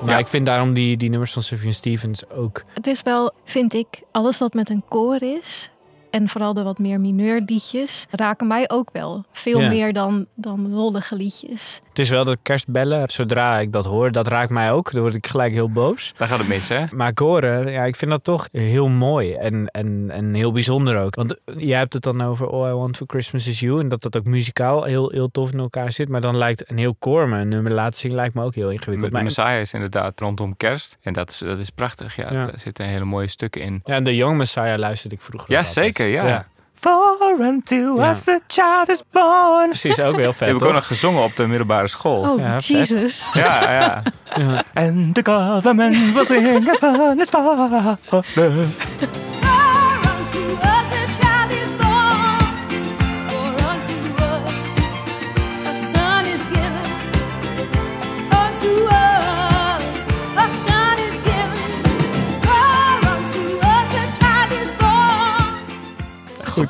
Maar 0.03 0.13
Ja. 0.13 0.19
ik 0.19 0.27
vind 0.27 0.45
daarom 0.45 0.74
die, 0.74 0.98
die 0.98 1.10
nummers 1.10 1.33
van 1.33 1.41
Sufjan 1.43 1.74
Stevens 1.74 2.29
ook... 2.29 2.63
Het 2.74 2.88
is 2.88 3.01
wel, 3.01 3.31
vind 3.43 3.74
ik, 3.74 3.88
alles 4.12 4.38
wat 4.38 4.53
met 4.53 4.69
een 4.69 4.83
koor 4.89 5.22
is. 5.22 5.67
En 6.10 6.29
vooral 6.29 6.53
de 6.53 6.63
wat 6.63 6.79
meer 6.79 7.00
mineurliedjes 7.00 8.05
raken 8.12 8.48
mij 8.48 8.69
ook 8.69 8.89
wel. 8.91 9.24
Veel 9.31 9.60
Ja. 9.62 9.69
meer 9.69 9.93
dan, 9.93 10.25
dan 10.36 10.74
lollige 10.74 11.15
liedjes. 11.15 11.79
Het 11.93 12.01
is 12.01 12.09
wel 12.09 12.23
dat 12.25 12.38
kerstbellen, 12.41 13.09
zodra 13.12 13.59
ik 13.59 13.71
dat 13.71 13.85
hoor, 13.85 14.12
dat 14.12 14.27
raakt 14.27 14.50
mij 14.50 14.71
ook. 14.71 14.91
Dan 14.91 15.01
word 15.01 15.15
ik 15.15 15.27
gelijk 15.27 15.53
heel 15.53 15.69
boos. 15.71 16.13
Daar 16.17 16.27
gaat 16.27 16.38
het 16.39 16.47
mis, 16.47 16.69
hè? 16.69 16.85
Maar 16.91 17.13
koren, 17.13 17.71
ja, 17.71 17.83
ik 17.83 17.95
vind 17.95 18.12
dat 18.12 18.23
toch 18.23 18.47
heel 18.51 18.88
mooi 18.88 19.33
en, 19.33 19.67
en, 19.67 20.09
en 20.12 20.33
heel 20.33 20.51
bijzonder 20.51 20.97
ook. 20.97 21.15
Want 21.15 21.35
jij 21.57 21.77
hebt 21.77 21.93
het 21.93 22.03
dan 22.03 22.21
over 22.21 22.50
All 22.50 22.69
I 22.69 22.73
Want 22.73 22.97
For 22.97 23.07
Christmas 23.07 23.47
Is 23.47 23.59
You. 23.59 23.79
En 23.79 23.89
dat 23.89 24.01
dat 24.01 24.17
ook 24.17 24.25
muzikaal 24.25 24.83
heel, 24.83 25.09
heel 25.09 25.31
tof 25.31 25.51
in 25.51 25.59
elkaar 25.59 25.91
zit. 25.91 26.09
Maar 26.09 26.21
dan 26.21 26.38
lijkt 26.38 26.69
een 26.69 26.77
heel 26.77 26.95
koor 27.00 27.29
me 27.29 27.39
een 27.39 27.47
nummer 27.47 27.71
laten 27.71 28.00
zien, 28.00 28.13
lijkt 28.13 28.33
me 28.33 28.43
ook 28.43 28.55
heel 28.55 28.69
ingewikkeld. 28.69 29.12
Met 29.12 29.23
Messiah 29.23 29.59
is 29.59 29.73
inderdaad 29.73 30.19
rondom 30.19 30.57
kerst. 30.57 30.97
En 31.01 31.13
dat 31.13 31.29
is, 31.29 31.38
dat 31.38 31.59
is 31.59 31.69
prachtig. 31.69 32.15
Ja, 32.15 32.31
Ja. 32.31 32.43
Daar 32.45 32.59
zitten 32.59 32.85
hele 32.85 33.05
mooie 33.05 33.27
stukken 33.27 33.62
in. 33.62 33.81
ja, 33.85 33.95
en 33.95 34.03
de 34.03 34.15
Young 34.15 34.38
Messiah 34.38 34.77
luisterde 34.79 35.15
ik 35.15 35.21
vroeger 35.21 35.51
Ja, 35.51 35.63
zeker, 35.63 36.07
ja. 36.07 36.47
For 36.84 37.36
unto 37.40 37.75
Ja. 37.75 38.10
us 38.10 38.28
a 38.28 38.40
child 38.48 38.90
is 38.90 39.02
born. 39.12 39.68
Precies, 39.68 40.00
ook 40.00 40.16
heel 40.16 40.24
Die 40.25 40.34
vet, 40.38 40.48
heb 40.48 40.56
ik 40.56 40.63
ook 40.66 40.74
nog 40.74 40.88
gezongen 40.88 41.24
op 41.24 41.36
de 41.36 41.48
middelbare 41.48 41.88
school. 41.88 42.22
Oh, 42.30 42.40
Ja. 42.40 42.58
Jesus. 42.58 43.30
Ja, 43.34 43.72
ja. 43.72 44.02
Ja. 44.38 44.63
And 44.74 45.16
the 45.16 45.22
government 45.32 46.13
will 46.13 46.25
sing 46.25 46.70
upon 46.74 47.20
its 47.20 47.30
father. 47.30 47.98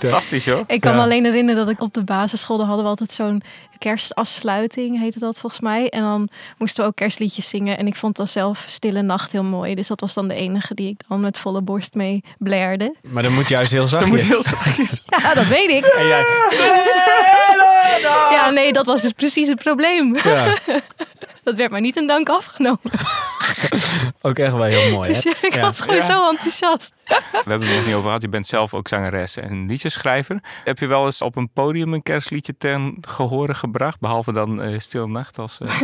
Fantastisch, 0.10 0.46
joh. 0.46 0.60
Ik 0.68 0.82
kan 0.82 0.92
Ja. 0.92 0.98
me 0.98 1.04
alleen 1.04 1.24
herinneren 1.26 1.66
dat 1.66 1.74
ik 1.76 1.82
op 1.82 1.94
de 1.94 2.04
basisschool 2.04 2.58
dan 2.58 2.66
hadden 2.66 2.84
we 2.84 2.90
altijd 2.90 3.12
zo'n 3.12 3.42
kerstafsluiting, 3.78 5.00
heette 5.00 5.20
dat 5.20 5.40
volgens 5.40 5.62
mij. 5.62 5.90
En 5.90 6.02
dan 6.02 6.30
moesten 6.58 6.84
we 6.84 6.90
ook 6.90 6.96
kerstliedjes 6.96 7.50
zingen. 7.50 7.78
En 7.78 7.88
ik 7.88 7.96
vond 7.96 8.16
dan 8.18 8.28
zelf 8.28 8.66
Stille 8.68 9.02
Nacht 9.02 9.32
heel 9.32 9.44
mooi. 9.44 9.76
Dus 9.76 9.88
dat 9.88 10.00
was 10.00 10.14
dan 10.14 10.28
de 10.28 10.34
enige 10.34 10.74
die 10.74 10.90
ik 10.90 11.02
dan 11.08 11.20
met 11.22 11.38
volle 11.38 11.62
borst 11.62 11.94
mee 11.94 12.24
blairde. 12.38 12.96
Maar 13.12 13.24
dan 13.24 13.34
moet 13.34 13.48
juist 13.48 13.72
heel 13.72 13.88
zachtjes. 13.88 14.12
Dat 14.12 14.20
moet 14.22 14.30
heel 14.34 14.44
zachtjes. 14.44 15.02
Ja, 15.22 15.34
dat 15.34 15.48
weet 15.48 15.70
ik. 15.70 15.84
En 15.86 16.08
jij, 16.08 16.26
Ja, 18.32 18.50
nee, 18.50 18.74
dat 18.74 18.86
was 18.86 19.02
dus 19.02 19.12
precies 19.12 19.48
het 19.48 19.60
probleem. 19.64 20.16
ja. 20.24 20.58
Dat 21.44 21.56
werd 21.56 21.72
maar 21.72 21.82
niet 21.82 21.96
in 21.96 22.08
dank 22.08 22.30
afgenomen. 22.30 22.80
Ook 24.22 24.38
echt 24.40 24.54
wel 24.54 24.64
heel 24.64 24.92
mooi, 24.96 25.08
hè? 25.14 25.22
Dus 25.22 25.26
ik 25.42 25.54
Ja. 25.54 25.62
was 25.62 25.80
gewoon 25.80 25.96
Ja. 25.96 26.06
zo 26.06 26.30
enthousiast. 26.30 26.94
We 27.08 27.22
hebben 27.50 27.68
het 27.68 27.76
nog 27.78 27.86
niet 27.86 27.94
over 27.96 28.06
gehad. 28.06 28.22
Je 28.22 28.30
bent 28.30 28.48
zelf 28.48 28.74
ook 28.74 28.88
zangeres 28.88 29.38
en 29.38 29.66
liedjeschrijver. 29.68 30.40
Heb 30.64 30.80
je 30.80 30.86
wel 30.88 31.06
eens 31.06 31.22
op 31.22 31.36
een 31.36 31.50
podium 31.54 31.94
een 31.94 32.04
kerstliedje 32.04 32.58
ten 32.58 32.98
gehore 33.02 33.54
gebracht? 33.54 34.00
Behalve 34.00 34.32
dan 34.32 34.62
eh 34.62 34.80
Stil 34.80 35.08
Nacht 35.10 35.38
als... 35.40 35.58
eh, 35.60 35.82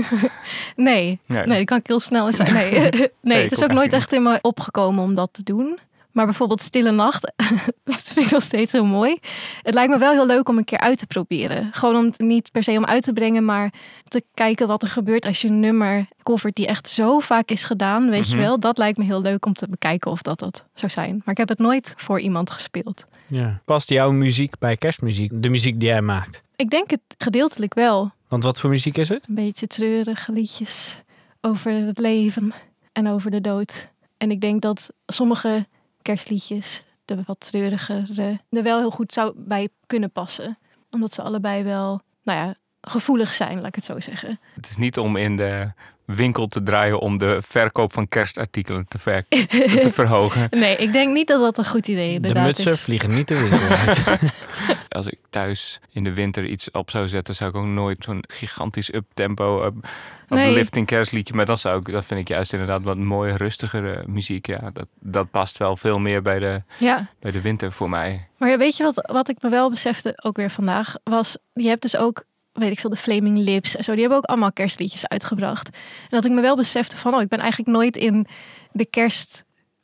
Nee, 0.76 1.20
Nee. 1.26 1.46
nee, 1.46 1.58
dat 1.58 1.66
kan 1.66 1.78
ik 1.78 1.88
heel 1.88 2.00
snel 2.00 2.34
zijn. 2.34 2.54
Nee, 2.54 2.72
nee, 3.22 3.42
het 3.42 3.52
is 3.52 3.64
ook 3.64 3.72
nooit 3.72 3.94
echt 3.94 4.14
in 4.14 4.24
me 4.24 4.40
opgekomen 4.42 5.04
om 5.04 5.16
dat 5.16 5.30
te 5.34 5.44
doen. 5.44 5.80
Maar 6.20 6.28
bijvoorbeeld 6.28 6.62
Stille 6.62 6.92
Nacht, 6.92 7.32
dat 7.84 7.96
vind 7.96 8.26
ik 8.26 8.32
nog 8.32 8.42
steeds 8.44 8.72
heel 8.72 8.86
mooi. 8.86 9.18
Het 9.62 9.74
lijkt 9.74 9.92
me 9.92 9.98
wel 10.00 10.12
heel 10.12 10.26
leuk 10.26 10.50
om 10.50 10.58
een 10.58 10.64
keer 10.64 10.80
uit 10.80 10.98
te 10.98 11.08
proberen. 11.08 11.70
Gewoon 11.74 11.96
om 11.96 12.06
het 12.06 12.20
niet 12.20 12.52
per 12.52 12.64
se 12.64 12.72
om 12.72 12.86
uit 12.86 13.04
te 13.04 13.14
brengen, 13.14 13.46
maar 13.46 13.74
te 14.08 14.24
kijken 14.34 14.68
wat 14.68 14.84
er 14.84 14.90
gebeurt 14.90 15.26
als 15.26 15.42
je 15.42 15.48
een 15.48 15.60
nummer 15.60 16.08
covert 16.24 16.56
die 16.56 16.68
echt 16.68 16.88
zo 16.88 17.20
vaak 17.20 17.50
is 17.50 17.64
gedaan, 17.64 18.10
weet 18.10 18.22
Mhm. 18.28 18.32
je 18.36 18.38
wel. 18.42 18.60
Dat 18.60 18.78
lijkt 18.78 18.98
me 18.98 19.04
heel 19.04 19.22
leuk 19.22 19.46
om 19.46 19.54
te 19.54 19.70
bekijken 19.70 20.12
of 20.12 20.22
dat 20.22 20.40
dat 20.40 20.66
zou 20.74 20.92
zijn. 20.92 21.16
Maar 21.16 21.34
ik 21.34 21.38
heb 21.38 21.50
het 21.50 21.60
nooit 21.60 21.94
voor 21.98 22.20
iemand 22.20 22.50
gespeeld. 22.52 23.06
Ja. 23.28 23.62
Past 23.66 23.90
jouw 23.90 24.12
muziek 24.12 24.58
bij 24.60 24.78
kerstmuziek? 24.78 25.32
De 25.34 25.50
muziek 25.50 25.80
die 25.80 25.90
jij 25.90 26.02
maakt? 26.02 26.44
Ik 26.56 26.70
denk 26.70 26.90
het 26.90 27.02
gedeeltelijk 27.18 27.74
wel. 27.74 28.12
Want 28.28 28.44
wat 28.44 28.60
voor 28.60 28.70
muziek 28.70 28.98
is 28.98 29.10
het? 29.10 29.26
Een 29.28 29.36
beetje 29.36 29.68
treurige 29.68 30.32
liedjes 30.32 31.02
over 31.42 31.72
het 31.72 31.98
leven 32.00 32.54
en 32.92 33.08
over 33.08 33.32
de 33.32 33.42
dood. 33.42 33.90
En 34.18 34.32
ik 34.32 34.42
denk 34.42 34.62
dat 34.62 34.90
sommige 35.06 35.68
kerstliedjes, 36.02 36.84
de 37.06 37.18
wat 37.26 37.40
treurigere, 37.40 38.40
er 38.50 38.64
wel 38.64 38.78
heel 38.80 38.92
goed 38.92 39.14
zou 39.14 39.34
bij 39.36 39.70
kunnen 39.86 40.12
passen. 40.12 40.58
Omdat 40.92 41.14
ze 41.14 41.22
allebei 41.22 41.64
wel, 41.64 42.02
nou 42.24 42.38
ja, 42.40 42.56
gevoelig 42.82 43.32
zijn, 43.34 43.56
laat 43.56 43.66
ik 43.68 43.76
het 43.76 43.84
zo 43.84 44.00
zeggen. 44.00 44.40
het 44.56 44.70
is 44.70 44.78
niet 44.78 44.98
om 44.98 45.16
in 45.16 45.36
de 45.38 45.72
winkel 46.06 46.48
te 46.48 46.64
draaien 46.64 47.00
om 47.00 47.18
de 47.18 47.38
verkoop 47.42 47.94
van 47.94 48.08
kerstartikelen 48.08 48.86
te, 48.88 48.98
ver- 48.98 49.28
te 49.28 49.90
verhogen. 50.00 50.48
Nee, 50.50 50.76
ik 50.78 50.92
denk 50.92 51.14
niet 51.14 51.28
dat 51.28 51.40
dat 51.40 51.58
een 51.58 51.66
goed 51.72 51.88
idee 51.88 52.08
De 52.08 52.14
inderdaad 52.16 52.46
mutsen 52.46 52.72
is. 52.72 52.80
vliegen 52.80 53.10
niet 53.10 53.28
de 53.28 53.40
winkel 53.40 53.60
uit. 53.70 54.02
Als 55.00 55.08
ik 55.08 55.20
thuis 55.30 55.80
in 55.92 56.04
de 56.04 56.14
winter 56.14 56.46
iets 56.46 56.72
op 56.72 56.90
zou 56.92 57.08
zetten, 57.08 57.36
zou 57.36 57.50
ik 57.50 57.56
ook 57.56 57.66
nooit 57.66 58.04
zo'n 58.04 58.24
gigantisch 58.28 58.94
uptempo, 58.94 59.66
up, 59.66 59.88
Nee. 60.30 60.50
uplifting 60.50 60.86
kerstliedje. 60.86 61.34
Maar 61.34 61.46
dat, 61.46 61.60
zou 61.60 61.80
ik, 61.80 61.92
dat 61.92 62.06
vind 62.06 62.20
ik 62.20 62.28
juist 62.28 62.54
inderdaad 62.54 62.84
wat 62.84 62.98
mooie, 62.98 63.36
rustigere 63.38 64.04
muziek. 64.08 64.48
Ja, 64.48 64.70
dat, 64.74 64.88
dat 65.00 65.32
past 65.32 65.58
wel 65.58 65.78
veel 65.78 66.00
meer 66.00 66.22
bij 66.22 66.40
de, 66.40 66.62
Ja, 66.78 67.08
bij 67.20 67.32
de 67.32 67.42
winter 67.42 67.72
voor 67.72 67.90
mij. 67.90 68.28
maar 68.38 68.50
ja, 68.50 68.58
weet 68.58 68.78
je 68.78 68.84
wat, 68.84 69.10
wat 69.12 69.30
ik 69.30 69.42
me 69.42 69.50
wel 69.50 69.70
besefte, 69.70 70.20
ook 70.24 70.38
weer 70.38 70.50
vandaag, 70.52 70.96
was, 71.04 71.38
je 71.54 71.68
hebt 71.68 71.82
dus 71.82 71.98
ook, 71.98 72.24
weet 72.54 72.72
ik 72.72 72.80
veel, 72.80 72.90
de 72.90 72.96
Flaming 72.96 73.38
Lips 73.38 73.76
en 73.76 73.84
zo, 73.84 73.92
die 73.92 74.00
hebben 74.02 74.18
ook 74.18 74.26
allemaal 74.30 74.52
kerstliedjes 74.54 75.08
uitgebracht. 75.08 75.68
En 76.02 76.08
dat 76.10 76.26
ik 76.26 76.32
me 76.32 76.42
wel 76.42 76.56
besefte 76.56 76.98
van, 76.98 77.14
oh, 77.14 77.22
ik 77.22 77.28
ben 77.28 77.40
eigenlijk 77.40 77.72
nooit 77.72 77.98
in 77.98 78.28
de 78.72 78.86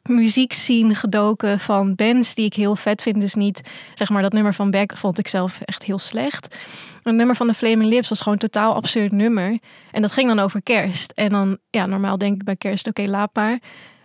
kerstmuziekscene 0.05 0.95
gedoken 0.95 1.59
van 1.59 1.95
bands 1.95 2.35
die 2.35 2.45
ik 2.45 2.53
heel 2.53 2.75
vet 2.75 3.01
vind. 3.01 3.21
Dus 3.21 3.33
niet, 3.33 3.69
zeg 3.93 4.09
maar, 4.09 4.21
dat 4.21 4.33
nummer 4.33 4.53
van 4.53 4.71
Beck 4.71 4.97
vond 4.97 5.17
ik 5.17 5.27
zelf 5.27 5.59
echt 5.62 5.83
heel 5.83 6.00
slecht. 6.00 6.57
Een 7.03 7.15
nummer 7.15 7.35
van 7.35 7.47
de 7.47 7.53
Flaming 7.53 7.89
Lips 7.89 8.09
was 8.09 8.17
gewoon 8.17 8.33
een 8.33 8.50
totaal 8.50 8.75
absurd 8.75 9.12
nummer. 9.12 9.59
En 9.91 10.01
dat 10.01 10.12
ging 10.12 10.27
dan 10.27 10.39
over 10.39 10.63
kerst. 10.63 11.12
En 11.12 11.29
dan, 11.29 11.57
ja, 11.69 11.85
normaal 11.85 12.17
denk 12.17 12.35
ik 12.35 12.43
bij 12.43 12.55
kerst, 12.55 12.88
oké, 12.88 13.01
laat 13.01 13.29
maar. 13.33 13.59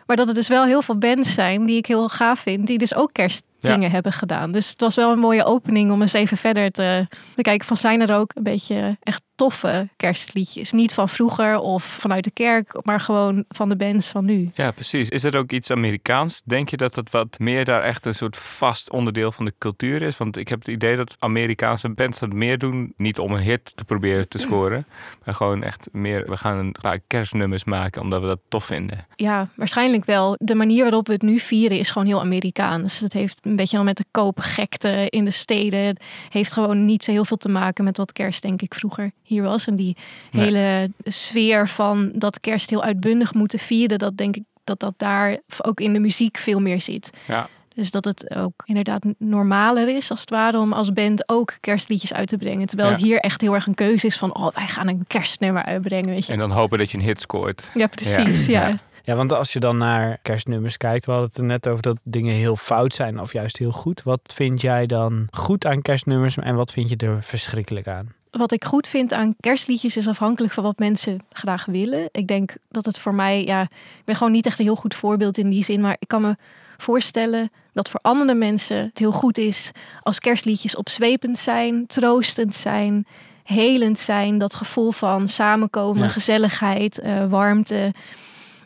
Maar 0.07 0.17
dat 0.17 0.29
er 0.29 0.35
dus 0.35 0.49
wel 0.49 0.65
heel 0.65 0.83
veel 0.83 0.99
bands 0.99 1.35
zijn 1.35 1.67
die 1.67 1.77
ik 1.77 1.87
heel 1.87 2.09
gaaf 2.09 2.41
vind, 2.41 2.67
die 2.67 2.79
dus 2.79 2.95
ook 2.95 3.13
kerstdingen 3.13 3.91
hebben 3.91 4.13
gedaan. 4.13 4.53
Dus 4.53 4.69
het 4.69 4.81
was 4.81 4.95
wel 4.95 5.13
een 5.13 5.19
mooie 5.19 5.45
opening 5.45 5.93
om 5.93 6.03
eens 6.03 6.13
even 6.13 6.37
verder 6.37 6.71
te, 6.71 7.07
te 7.35 7.43
kijken. 7.43 7.67
Van 7.67 7.77
zijn 7.77 8.01
er 8.01 8.15
ook 8.15 8.31
een 8.35 8.43
beetje 8.43 8.97
echt 9.01 9.23
toffe 9.41 9.89
kerstliedjes. 9.97 10.73
Niet 10.73 10.95
van 10.95 11.09
vroeger 11.09 11.59
of 11.59 11.85
vanuit 11.85 12.25
de 12.25 12.31
kerk, 12.31 12.79
maar 12.83 13.01
gewoon 13.01 13.45
van 13.49 13.69
de 13.69 13.77
bands 13.77 14.09
van 14.09 14.25
nu. 14.25 14.51
Ja, 14.55 14.71
precies. 14.71 15.09
Is 15.09 15.25
er 15.25 15.37
ook 15.37 15.53
iets 15.53 15.71
Amerikaans? 15.71 16.43
Denk 16.45 16.69
je 16.69 16.77
dat 16.77 16.95
dat 16.95 17.11
wat 17.11 17.39
meer 17.39 17.65
daar 17.65 17.83
echt 17.83 18.05
een 18.05 18.15
soort 18.15 18.37
vast 18.37 18.91
onderdeel 18.91 19.33
van 19.33 19.45
de 19.45 19.55
cultuur 19.59 20.03
is? 20.03 20.17
Want 20.17 20.37
ik 20.37 20.49
heb 20.49 20.59
het 20.59 20.69
idee 20.69 20.97
dat 20.97 21.17
Amerikaanse 21.19 21.89
bands 21.89 22.19
dat 22.19 22.33
meer 22.33 22.59
doen. 22.59 22.93
Niet 22.97 23.19
om 23.19 23.33
een 23.33 23.43
hit 23.43 23.77
te 23.77 23.85
proberen 23.85 24.29
te 24.29 24.39
scoren. 24.39 24.87
Maar 25.25 25.35
gewoon 25.35 25.63
echt 25.63 25.89
meer, 25.93 26.25
we 26.29 26.37
gaan 26.37 26.59
een 26.59 26.75
paar 26.81 26.99
kerstnummers 27.07 27.65
maken 27.65 28.03
omdat 28.03 28.21
we 28.21 28.27
dat 28.27 28.41
tof 28.49 28.65
vinden. 28.65 29.07
Ja, 29.15 29.49
waarschijnlijk 29.57 30.05
wel. 30.05 30.37
De 30.39 30.55
manier 30.55 30.83
waarop 30.83 31.07
we 31.07 31.13
het 31.13 31.23
nu 31.23 31.39
vieren 31.39 31.79
is 31.79 31.91
gewoon 31.91 32.09
heel 32.09 32.21
Amerikaans. 32.21 32.99
Het 32.99 33.13
heeft 33.13 33.41
een 33.43 33.57
beetje 33.57 33.79
al 33.79 33.85
met 33.85 33.97
de 33.97 34.07
koopgekte 34.11 35.07
in 35.09 35.25
de 35.25 35.31
steden. 35.31 35.87
Het 35.87 36.03
heeft 36.29 36.53
gewoon 36.53 36.85
niet 36.85 37.05
zo 37.05 37.11
heel 37.11 37.25
veel 37.25 37.37
te 37.37 37.49
maken 37.49 37.85
met 37.85 37.97
wat 37.97 38.13
kerst 38.13 38.43
denk 38.43 38.63
ik 38.63 38.75
vroeger 38.75 39.11
hier 39.31 39.43
was. 39.43 39.67
En 39.67 39.77
die 39.77 39.97
Nee. 40.31 40.45
hele 40.45 40.91
sfeer 41.05 41.69
van 41.69 42.11
dat 42.15 42.41
kerst 42.41 42.71
heel 42.71 42.83
uitbundig 42.83 43.35
moeten 43.35 43.59
vieren. 43.59 43.99
Dat 43.99 44.17
denk 44.17 44.37
ik 44.37 44.43
dat 44.65 44.81
dat 44.81 44.95
daar 44.97 45.39
ook 45.63 45.81
in 45.81 45.93
de 45.93 45.99
muziek 45.99 46.37
veel 46.37 46.61
meer 46.61 46.81
zit. 46.81 47.11
Ja. 47.27 47.49
Dus 47.75 47.91
dat 47.91 48.05
het 48.05 48.35
ook 48.35 48.53
inderdaad 48.65 49.05
normaler 49.19 49.97
is, 49.97 50.11
als 50.11 50.21
het 50.21 50.31
ware, 50.31 50.59
om 50.59 50.73
als 50.73 50.93
band 50.93 51.29
ook 51.29 51.57
kerstliedjes 51.61 52.13
uit 52.13 52.29
te 52.29 52.37
brengen. 52.37 52.67
Terwijl 52.67 52.89
Ja. 52.89 52.95
het 52.95 53.05
hier 53.05 53.19
echt 53.19 53.41
heel 53.41 53.55
erg 53.55 53.67
een 53.67 53.75
keuze 53.75 54.07
is 54.07 54.17
van, 54.19 54.35
oh, 54.35 54.55
wij 54.55 54.67
gaan 54.67 54.89
een 54.89 55.05
kerstnummer 55.07 55.65
uitbrengen, 55.65 56.09
weet 56.11 56.27
je. 56.27 56.33
En 56.33 56.39
dan 56.39 56.51
hopen 56.51 56.79
dat 56.79 56.91
je 56.91 56.99
een 56.99 57.05
hit 57.05 57.21
scoort. 57.21 57.71
Ja, 57.75 57.87
precies, 57.87 58.47
ja. 58.47 58.69
Ja. 58.69 58.79
Ja, 59.05 59.15
want 59.17 59.33
als 59.33 59.53
je 59.53 59.61
dan 59.61 59.77
naar 59.77 60.19
kerstnummers 60.23 60.77
kijkt, 60.77 61.05
we 61.05 61.11
hadden 61.11 61.29
het 61.31 61.39
er 61.39 61.45
net 61.45 61.69
over 61.69 61.83
dat 61.83 61.97
dingen 62.03 62.35
heel 62.35 62.57
fout 62.57 62.95
zijn 62.95 63.21
of 63.21 63.33
juist 63.33 63.57
heel 63.59 63.71
goed. 63.73 64.03
Wat 64.03 64.33
vind 64.35 64.61
jij 64.61 64.87
dan 64.87 65.27
goed 65.31 65.67
aan 65.67 65.83
kerstnummers 65.83 66.37
en 66.37 66.55
wat 66.55 66.73
vind 66.73 66.89
je 66.89 66.97
er 66.97 67.19
verschrikkelijk 67.23 67.89
aan? 67.89 68.13
Wat 68.31 68.53
ik 68.53 68.65
goed 68.65 68.89
vind 68.89 69.13
aan 69.13 69.35
kerstliedjes 69.41 69.97
is 69.97 70.09
afhankelijk 70.09 70.53
van 70.53 70.65
wat 70.65 70.79
mensen 70.79 71.19
graag 71.33 71.65
willen. 71.65 72.09
Ik 72.13 72.27
denk 72.27 72.55
dat 72.69 72.85
het 72.85 72.99
voor 72.99 73.15
mij, 73.15 73.45
ja, 73.45 73.63
ik 73.63 74.05
ben 74.05 74.17
gewoon 74.17 74.33
niet 74.33 74.47
echt 74.47 74.59
een 74.59 74.65
heel 74.65 74.77
goed 74.77 74.95
voorbeeld 74.95 75.39
in 75.39 75.51
die 75.51 75.65
zin, 75.65 75.81
maar 75.81 75.97
ik 75.99 76.09
kan 76.09 76.23
me 76.23 76.37
voorstellen 76.79 77.51
dat 77.73 77.89
voor 77.89 78.01
andere 78.03 78.35
mensen 78.35 78.77
het 78.77 78.99
heel 78.99 79.13
goed 79.13 79.39
is 79.39 79.71
als 80.03 80.19
kerstliedjes 80.19 80.77
opzwepend 80.77 81.39
zijn, 81.39 81.87
troostend 81.87 82.55
zijn, 82.55 83.07
helend 83.45 83.99
zijn, 83.99 84.39
dat 84.39 84.55
gevoel 84.55 84.93
van 84.93 85.29
samenkomen, 85.29 86.03
Ja. 86.03 86.09
gezelligheid, 86.09 86.99
eh, 86.99 87.27
warmte, 87.27 87.93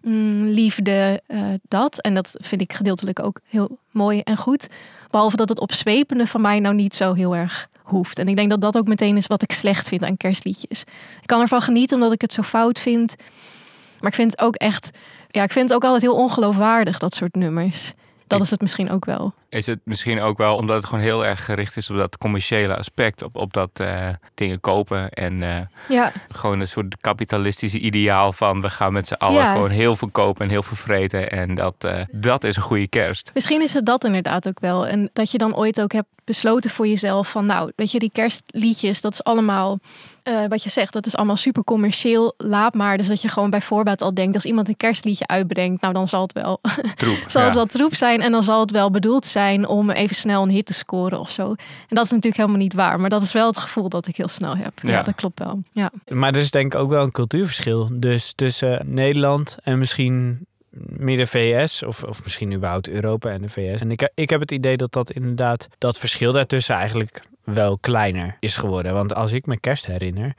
mm, 0.03 0.47
liefde, 0.47 1.23
eh, 1.27 1.43
dat. 1.69 2.01
En 2.01 2.15
dat 2.15 2.37
vind 2.41 2.61
ik 2.61 2.73
gedeeltelijk 2.73 3.21
ook 3.21 3.41
heel 3.49 3.79
mooi 3.91 4.21
en 4.21 4.37
goed. 4.37 4.67
Behalve 5.11 5.37
dat 5.37 5.49
het 5.49 5.61
opzwepende 5.61 6.27
van 6.27 6.41
mij 6.41 6.61
nou 6.61 6.75
niet 6.75 6.95
zo 6.95 7.13
heel 7.13 7.37
erg 7.37 7.69
hoeft. 7.85 8.19
En 8.19 8.29
ik 8.29 8.37
denk 8.37 8.51
dat 8.51 8.61
dat 8.61 8.77
ook 8.77 8.87
meteen 8.87 9.17
is 9.17 9.27
wat 9.27 9.43
ik 9.43 9.53
slecht 9.53 9.89
vind 9.89 10.03
aan 10.05 10.17
kerstliedjes. 10.17 10.81
Ik 11.21 11.27
kan 11.27 11.41
ervan 11.41 11.61
genieten 11.63 11.97
omdat 11.97 12.13
ik 12.13 12.21
het 12.21 12.33
zo 12.33 12.43
fout 12.43 12.79
vind. 12.79 13.15
Maar 14.01 14.11
ik 14.11 14.17
vind 14.17 14.31
het 14.31 14.41
ook 14.41 14.55
echt... 14.55 14.91
Ja, 15.31 15.43
ik 15.43 15.53
vind 15.53 15.65
het 15.69 15.75
ook 15.77 15.85
altijd 15.85 16.03
heel 16.03 16.15
ongeloofwaardig, 16.15 16.99
dat 16.99 17.15
soort 17.15 17.35
nummers. 17.35 17.93
Dat 18.27 18.39
Ik- 18.39 18.45
is 18.45 18.51
het 18.51 18.61
misschien 18.61 18.91
ook 18.91 19.05
wel. 19.05 19.35
Is 19.55 19.67
het 19.67 19.81
misschien 19.85 20.21
ook 20.21 20.39
wel 20.39 20.57
omdat 20.57 20.77
het 20.77 20.85
gewoon 20.87 21.05
heel 21.05 21.25
erg 21.27 21.45
gericht 21.45 21.77
is 21.77 21.91
op 21.91 21.97
dat 21.97 22.19
commerciële 22.19 22.77
aspect. 22.77 23.23
Op, 23.23 23.37
op 23.37 23.53
dat 23.53 23.71
eh, 23.73 24.09
dingen 24.35 24.61
kopen 24.61 25.11
en 25.11 25.43
eh, 25.43 25.57
Ja, 25.89 26.13
gewoon 26.29 26.61
een 26.61 26.69
soort 26.69 26.97
kapitalistische 27.01 27.79
ideaal 27.79 28.33
van 28.33 28.61
we 28.61 28.71
gaan 28.71 28.93
met 28.93 29.09
z'n 29.09 29.15
allen 29.15 29.43
Ja. 29.43 29.53
gewoon 29.53 29.71
heel 29.71 29.97
veel 29.97 30.09
kopen 30.09 30.45
en 30.45 30.51
heel 30.51 30.63
veel 30.63 30.77
vreten. 30.77 31.31
En 31.31 31.55
dat, 31.55 31.75
eh, 31.79 32.01
dat 32.11 32.45
is 32.45 32.57
een 32.57 32.63
goede 32.63 32.89
kerst. 32.89 33.31
Misschien 33.35 33.63
is 33.63 33.73
het 33.75 33.87
dat 33.87 34.05
inderdaad 34.05 34.49
ook 34.49 34.61
wel. 34.61 34.87
En 34.87 35.11
dat 35.13 35.31
je 35.31 35.39
dan 35.39 35.57
ooit 35.57 35.81
ook 35.81 35.93
hebt 35.93 36.09
besloten 36.25 36.71
voor 36.71 36.87
jezelf 36.87 37.31
van 37.31 37.47
nou, 37.47 37.73
weet 37.77 37.91
je, 37.91 37.99
die 37.99 38.11
kerstliedjes, 38.13 39.01
dat 39.01 39.13
is 39.13 39.25
allemaal, 39.25 39.79
wat 40.49 40.63
je 40.63 40.71
zegt, 40.71 40.93
dat 40.93 41.07
is 41.07 41.17
allemaal 41.17 41.37
super 41.37 41.65
commercieel. 41.65 42.35
Laat 42.37 42.75
maar. 42.75 42.97
Dus 42.97 43.07
dat 43.07 43.23
je 43.23 43.29
gewoon 43.29 43.51
bij 43.51 43.61
voorbaat 43.61 44.03
al 44.03 44.15
denkt, 44.15 44.35
als 44.35 44.45
iemand 44.45 44.69
een 44.69 44.77
kerstliedje 44.77 45.27
uitbrengt, 45.27 45.81
nou 45.81 45.95
dan 45.95 46.09
zal 46.09 46.23
het 46.23 46.33
wel, 46.33 46.61
Troep. 46.97 47.25
zal 47.29 47.41
Ja. 47.41 47.47
het 47.47 47.57
wel 47.57 47.67
troep 47.67 47.95
zijn 47.95 48.21
en 48.21 48.33
dan 48.33 48.43
zal 48.43 48.61
het 48.61 48.71
wel 48.71 48.91
bedoeld 48.91 49.27
zijn 49.27 49.44
om 49.53 49.91
even 49.91 50.17
snel 50.17 50.43
een 50.43 50.51
hit 50.51 50.67
te 50.67 50.75
scoren 50.75 51.19
of 51.19 51.31
zo. 51.31 51.49
En 51.49 51.57
dat 51.97 52.05
is 52.05 52.11
natuurlijk 52.11 52.37
helemaal 52.37 52.59
niet 52.59 52.73
waar, 52.75 53.01
maar 53.01 53.11
dat 53.11 53.23
is 53.23 53.33
wel 53.33 53.47
het 53.47 53.59
gevoel 53.59 53.89
dat 53.89 54.07
ik 54.07 54.17
heel 54.17 54.29
snel 54.29 54.57
heb. 54.57 54.73
Ja, 54.83 54.91
Ja. 54.91 55.03
dat 55.03 55.15
klopt 55.15 55.39
wel. 55.39 55.63
Ja. 55.73 55.91
Maar 56.09 56.35
er 56.35 56.41
is 56.41 56.51
denk 56.51 56.75
ik 56.75 56.81
ook 56.81 56.89
wel 56.91 57.03
een 57.03 57.11
cultuurverschil. 57.13 57.89
Dus 57.93 58.33
tussen 58.33 58.95
Nederland 58.95 59.57
en 59.63 59.79
misschien 59.79 60.47
meer 60.77 61.17
de 61.17 61.27
VS 61.27 61.83
of, 61.83 62.03
of 62.03 62.23
misschien 62.25 62.53
überhaupt 62.53 62.89
Europa 62.89 63.31
en 63.31 63.43
de 63.43 63.49
VS. 63.49 63.81
En 63.81 63.91
ik, 63.91 64.11
ik 64.15 64.31
heb 64.31 64.41
het 64.41 64.51
idee 64.51 64.77
dat 64.77 64.93
dat 64.93 65.11
inderdaad, 65.11 65.69
dat 65.79 65.99
verschil 65.99 66.33
daartussen 66.33 66.75
eigenlijk 66.75 67.23
wel 67.45 67.79
kleiner 67.79 68.37
is 68.41 68.57
geworden. 68.57 68.93
Want 68.95 69.15
als 69.15 69.33
ik 69.33 69.47
me 69.47 69.61
kerst 69.61 69.87
herinner, 69.87 70.35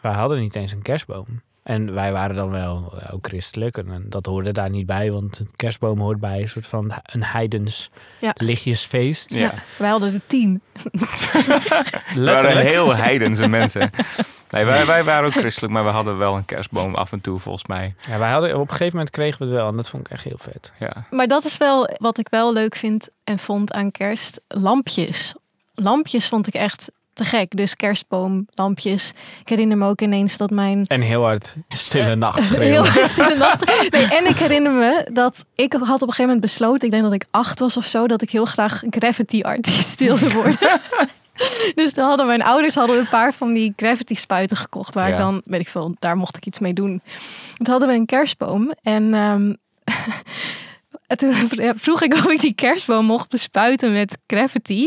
wij 0.00 0.12
hadden 0.12 0.40
niet 0.40 0.54
eens 0.54 0.72
een 0.72 0.82
kerstboom. 0.82 1.26
En 1.68 1.94
wij 1.94 2.12
waren 2.12 2.36
dan 2.36 2.50
wel 2.50 2.92
eh, 3.00 3.14
ook 3.14 3.26
christelijk 3.26 3.76
en 3.76 4.04
dat 4.08 4.26
hoorde 4.26 4.52
daar 4.52 4.70
niet 4.70 4.86
bij, 4.86 5.10
want 5.10 5.38
een 5.38 5.50
kerstboom 5.56 6.00
hoort 6.00 6.20
bij 6.20 6.40
een 6.40 6.48
soort 6.48 6.66
van 6.66 6.92
een 7.02 7.24
heidens 7.24 7.90
Ja. 8.20 8.32
lichtjesfeest. 8.34 9.32
Ja. 9.32 9.38
Ja. 9.38 9.52
Wij 9.78 9.88
hadden 9.88 10.14
er 10.14 10.20
tien. 10.26 10.60
We 12.14 12.24
waren 12.24 12.56
heel 12.56 12.94
heidense 12.96 13.48
mensen. 13.58 13.90
Nee, 14.50 14.64
wij, 14.64 14.86
wij 14.86 15.04
waren 15.04 15.26
ook 15.26 15.32
christelijk, 15.36 15.72
maar 15.72 15.84
we 15.84 15.90
hadden 15.90 16.18
wel 16.18 16.36
een 16.36 16.44
kerstboom 16.44 16.94
af 16.94 17.12
en 17.12 17.20
toe 17.20 17.38
volgens 17.38 17.66
mij. 17.66 17.94
Ja, 18.08 18.18
wij 18.18 18.30
hadden, 18.30 18.54
op 18.54 18.60
een 18.60 18.68
gegeven 18.70 18.92
moment 18.92 19.10
kregen 19.10 19.38
we 19.38 19.44
het 19.44 19.54
wel 19.54 19.68
en 19.68 19.76
dat 19.76 19.88
vond 19.90 20.06
ik 20.06 20.12
echt 20.12 20.24
heel 20.24 20.38
vet. 20.38 20.72
Ja. 20.78 21.06
Maar 21.10 21.26
dat 21.26 21.44
is 21.44 21.56
wel 21.56 21.90
wat 21.98 22.18
ik 22.18 22.28
wel 22.28 22.52
leuk 22.52 22.76
vind 22.76 23.08
en 23.24 23.38
vond 23.38 23.72
aan 23.72 23.90
kerst. 23.90 24.40
Lampjes. 24.48 25.34
Lampjes 25.74 26.28
vond 26.28 26.46
ik 26.46 26.54
echt 26.54 26.90
te 27.18 27.24
gek. 27.24 27.56
Dus 27.56 27.74
kerstboomlampjes. 27.74 29.12
Ik 29.40 29.48
herinner 29.48 29.76
me 29.76 29.86
ook 29.86 30.00
ineens 30.00 30.36
dat 30.36 30.50
mijn 30.50 30.86
En 30.86 31.00
heel 31.00 31.22
hard 31.22 31.54
stille 31.68 32.14
nacht 32.26 32.56
Heel 32.56 32.86
hard 32.86 33.16
de 33.16 33.34
nacht. 33.38 33.90
Nee, 33.90 34.04
en 34.04 34.26
ik 34.26 34.36
herinner 34.36 34.72
me 34.72 35.08
dat 35.12 35.44
ik 35.54 35.72
had 35.72 35.82
op 35.82 35.88
een 35.88 35.98
gegeven 35.98 36.24
moment 36.24 36.40
besloten, 36.40 36.84
ik 36.84 36.90
denk 36.90 37.02
dat 37.02 37.12
ik 37.12 37.24
acht 37.30 37.58
was 37.58 37.76
of 37.76 37.84
zo, 37.84 38.06
dat 38.06 38.22
ik 38.22 38.30
heel 38.30 38.44
graag 38.44 38.82
gravity 38.90 39.40
artiest 39.42 40.00
wilde 40.00 40.32
worden. 40.42 40.80
Dus 41.74 41.92
toen 41.92 42.04
hadden 42.04 42.26
mijn 42.26 42.42
ouders 42.42 42.74
hadden 42.74 42.98
een 42.98 43.08
paar 43.08 43.32
van 43.32 43.52
die 43.52 43.72
gravity 43.76 44.14
spuiten 44.14 44.56
gekocht. 44.56 44.94
Waar 44.94 45.08
ik 45.08 45.16
dan, 45.16 45.42
weet 45.44 45.60
ik 45.60 45.68
veel, 45.68 45.94
daar 45.98 46.16
mocht 46.16 46.36
ik 46.36 46.46
iets 46.46 46.58
mee 46.58 46.72
doen. 46.72 47.02
Toen 47.56 47.66
hadden 47.66 47.88
we 47.88 47.94
een 47.94 48.06
kerstboom. 48.06 48.72
En 48.82 49.14
ehm, 49.14 49.54
en 51.06 51.16
toen 51.16 51.34
vroeg 51.76 52.02
ik 52.02 52.14
of 52.14 52.30
ik 52.30 52.40
die 52.40 52.54
kerstboom 52.54 53.04
mocht 53.04 53.30
bespuiten 53.30 53.92
met 53.92 54.18
gravity. 54.26 54.86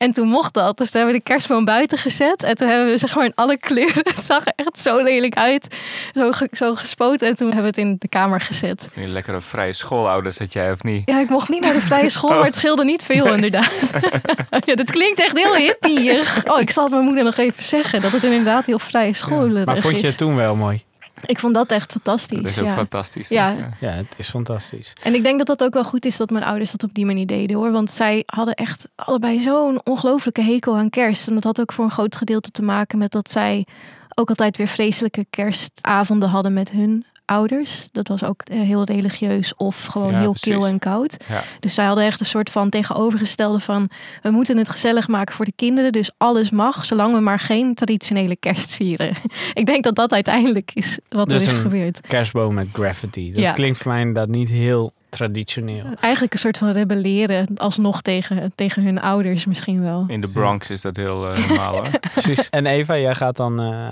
En 0.00 0.12
toen 0.12 0.28
mocht 0.28 0.54
dat. 0.54 0.76
Dus 0.78 0.90
toen 0.90 1.00
hebben 1.00 1.18
we 1.20 1.24
de 1.24 1.30
kerstboom 1.32 1.64
buiten 1.64 1.98
gezet. 1.98 2.42
En 2.42 2.54
toen 2.54 2.68
hebben 2.68 2.86
we 2.86 2.98
zeg 2.98 3.14
maar 3.14 3.24
in 3.24 3.32
alle 3.34 3.58
kleuren. 3.58 4.04
Het 4.14 4.24
zag 4.24 4.46
er 4.46 4.52
echt 4.56 4.78
zo 4.78 5.02
lelijk 5.02 5.34
uit. 5.36 5.76
Zo, 6.14 6.30
ge- 6.30 6.48
zo 6.52 6.74
gespoten. 6.74 7.28
En 7.28 7.34
toen 7.34 7.46
hebben 7.46 7.62
we 7.62 7.68
het 7.80 7.88
in 7.88 7.96
de 7.98 8.08
kamer 8.08 8.40
gezet. 8.40 8.88
Een 8.94 9.12
lekkere 9.12 9.40
vrije 9.40 9.72
schoolouders 9.72 10.36
dat 10.36 10.52
jij 10.52 10.72
of 10.72 10.82
niet? 10.82 11.02
Ja, 11.04 11.20
ik 11.20 11.28
mocht 11.28 11.48
niet 11.48 11.60
naar 11.64 11.72
de 11.72 11.80
vrije 11.80 12.08
school, 12.08 12.30
maar 12.38 12.44
het 12.44 12.54
scheelde 12.54 12.84
niet 12.84 13.02
veel 13.02 13.34
inderdaad. 13.34 13.90
ja, 14.66 14.74
dat 14.74 14.90
klinkt 14.90 15.20
echt 15.20 15.36
heel 15.38 15.54
hippieig. 15.56 16.44
Oh, 16.46 16.60
ik 16.60 16.70
zal 16.70 16.84
het 16.84 16.92
mijn 16.92 17.04
moeder 17.04 17.24
nog 17.24 17.36
even 17.36 17.62
zeggen. 17.64 18.00
Dat 18.00 18.12
het 18.12 18.22
inderdaad 18.22 18.66
heel 18.66 18.78
vrije 18.78 19.12
school 19.14 19.48
Maar 19.48 19.76
vond 19.78 19.96
je 19.96 20.02
is. 20.02 20.08
het 20.08 20.16
toen 20.18 20.36
wel 20.36 20.56
mooi? 20.56 20.82
Ik 21.26 21.38
vond 21.38 21.54
dat 21.54 21.70
echt 21.70 21.92
fantastisch. 21.92 22.42
Dat 22.42 22.50
is 22.50 22.58
ook 22.58 22.64
ja. 22.64 22.74
fantastisch. 22.74 23.28
Ja. 23.28 23.54
Ja, 23.80 23.90
het 23.90 24.14
is 24.16 24.28
fantastisch. 24.28 24.92
En 25.02 25.14
ik 25.14 25.22
denk 25.22 25.38
dat 25.38 25.46
dat 25.46 25.64
ook 25.64 25.74
wel 25.74 25.84
goed 25.84 26.04
is 26.04 26.16
dat 26.16 26.30
mijn 26.30 26.44
ouders 26.44 26.70
dat 26.70 26.82
op 26.82 26.94
die 26.94 27.06
manier 27.06 27.26
deden 27.26 27.56
hoor. 27.56 27.72
Want 27.72 27.90
zij 27.90 28.22
hadden 28.26 28.54
echt 28.54 28.88
allebei 28.94 29.40
zo'n 29.40 29.80
ongelofelijke 29.84 30.42
hekel 30.42 30.76
aan 30.76 30.90
kerst. 30.90 31.28
En 31.28 31.34
dat 31.34 31.44
had 31.44 31.60
ook 31.60 31.72
voor 31.72 31.84
een 31.84 31.90
groot 31.90 32.16
gedeelte 32.16 32.50
te 32.50 32.62
maken 32.62 32.98
met 32.98 33.12
dat 33.12 33.30
zij 33.30 33.66
ook 34.14 34.28
altijd 34.28 34.56
weer 34.56 34.68
vreselijke 34.68 35.26
kerstavonden 35.30 36.28
hadden 36.28 36.52
met 36.52 36.70
hun 36.70 37.04
ouders. 37.30 37.88
Dat 37.92 38.08
was 38.08 38.24
ook 38.24 38.40
eh, 38.42 38.60
heel 38.60 38.84
religieus 38.84 39.54
of 39.56 39.84
gewoon 39.84 40.12
Ja, 40.12 40.18
heel 40.18 40.30
precies. 40.32 40.52
kil 40.52 40.66
en 40.66 40.78
koud. 40.78 41.16
Ja. 41.28 41.42
Dus 41.60 41.74
zij 41.74 41.84
hadden 41.84 42.04
echt 42.04 42.20
een 42.20 42.26
soort 42.26 42.50
van 42.50 42.68
tegenovergestelde 42.70 43.60
van... 43.60 43.90
we 44.22 44.30
moeten 44.30 44.56
het 44.56 44.68
gezellig 44.68 45.08
maken 45.08 45.34
voor 45.34 45.44
de 45.44 45.52
kinderen, 45.56 45.92
dus 45.92 46.10
alles 46.16 46.50
mag... 46.50 46.84
zolang 46.84 47.14
we 47.14 47.20
maar 47.20 47.38
geen 47.40 47.74
traditionele 47.74 48.36
kerst 48.36 48.70
vieren. 48.74 49.12
ik 49.54 49.66
denk 49.66 49.84
dat 49.84 49.94
dat 49.94 50.12
uiteindelijk 50.12 50.70
is 50.74 50.98
wat 51.08 51.28
Dus 51.28 51.46
er 51.46 51.52
is 51.52 51.58
gebeurd. 51.58 52.00
Kerstboom 52.00 52.54
met 52.54 52.66
graffiti. 52.72 53.32
Dat 53.32 53.42
Ja. 53.42 53.52
klinkt 53.52 53.78
voor 53.78 53.90
mij 53.92 54.00
inderdaad 54.00 54.28
niet 54.28 54.48
heel 54.48 54.92
traditioneel. 55.10 55.84
Eigenlijk 56.00 56.32
een 56.32 56.38
soort 56.38 56.58
van 56.58 56.70
rebelleren, 56.70 57.46
alsnog 57.56 58.02
tegen, 58.02 58.52
tegen 58.54 58.82
hun 58.82 59.00
ouders 59.00 59.46
misschien 59.46 59.82
wel. 59.82 60.04
In 60.08 60.20
de 60.20 60.28
Bronx 60.28 60.70
is 60.70 60.80
dat 60.80 60.96
heel 60.96 61.28
eh, 61.28 61.48
normaal 61.48 61.72
hoor. 61.72 61.88
Precies. 62.14 62.48
En 62.48 62.66
Eva, 62.66 62.98
jij 62.98 63.14
gaat 63.14 63.36
dan 63.36 63.60
eh, 63.60 63.88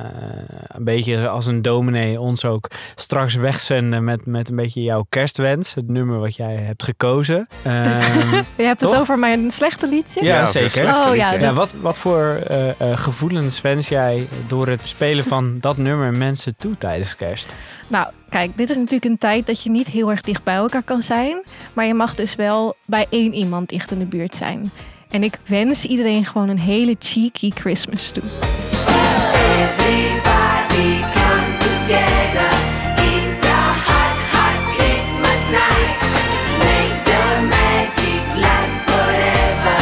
een 0.67 0.85
beetje 0.85 1.29
als 1.29 1.47
een 1.47 1.63
dominee 1.63 2.21
ons 2.21 2.45
ook 2.45 2.71
straks 2.95 3.35
wegzenden 3.35 4.05
met, 4.05 4.27
met 4.27 4.49
een 4.49 4.57
beetje 4.57 4.83
jouw 4.83 5.07
kerstwens. 5.09 5.75
Het 5.75 5.89
nummer 5.89 6.19
wat 6.19 6.37
jij 6.37 6.55
hebt 6.55 6.83
gekozen. 6.83 7.47
Ehm, 7.63 8.43
Je 8.57 8.63
hebt 8.63 8.81
Toch? 8.81 8.91
het 8.91 9.01
over 9.01 9.19
mijn 9.19 9.51
slechte 9.51 9.89
liedje? 9.89 10.25
Ja, 10.25 10.47
zeker. 10.47 10.83
Oh, 10.85 11.17
ja, 11.17 11.31
liedje. 11.31 11.47
ja, 11.47 11.53
wat, 11.53 11.75
wat 11.81 11.99
voor 11.99 12.41
eh, 12.47 12.69
eh, 12.81 12.99
gevoelens 12.99 13.61
wens 13.61 13.89
jij 13.89 14.29
door 14.47 14.69
het 14.69 14.87
spelen 14.87 15.25
van 15.25 15.57
dat 15.61 15.77
nummer 15.77 16.13
mensen 16.13 16.57
toe 16.57 16.79
tijdens 16.79 17.17
kerst? 17.17 17.55
Nou, 17.89 18.07
kijk, 18.29 18.57
dit 18.57 18.71
is 18.71 18.77
natuurlijk 18.77 19.05
een 19.05 19.19
tijd 19.19 19.47
dat 19.47 19.63
je 19.63 19.71
niet 19.71 19.89
heel 19.89 20.11
erg 20.11 20.21
dicht 20.21 20.43
bij 20.45 20.55
elkaar 20.55 20.83
kan 20.83 21.03
zijn. 21.03 21.43
Maar 21.73 21.85
je 21.85 21.95
mag 21.95 22.15
dus 22.15 22.35
wel 22.35 22.77
bij 22.85 23.07
één 23.11 23.35
iemand 23.35 23.69
dicht 23.69 23.91
in 23.91 23.99
de 23.99 24.05
buurt 24.05 24.35
zijn. 24.35 24.71
En 25.11 25.23
ik 25.23 25.39
wens 25.47 25.85
iedereen 25.85 26.25
gewoon 26.25 26.49
een 26.49 26.59
hele 26.59 26.97
cheeky 26.99 27.51
Christmas 27.51 28.11
toe. 28.11 28.23
Everybody 29.63 31.01
come 31.17 31.49
together. 31.59 32.51
It's 33.13 33.47
a 33.47 33.63
hot, 33.87 34.15
hot 34.33 34.59
Christmas 34.77 35.43
night. 35.51 35.99
Make 36.67 36.97
the 37.11 37.23
magic 37.57 38.23
last 38.45 38.77
forever. 38.89 39.79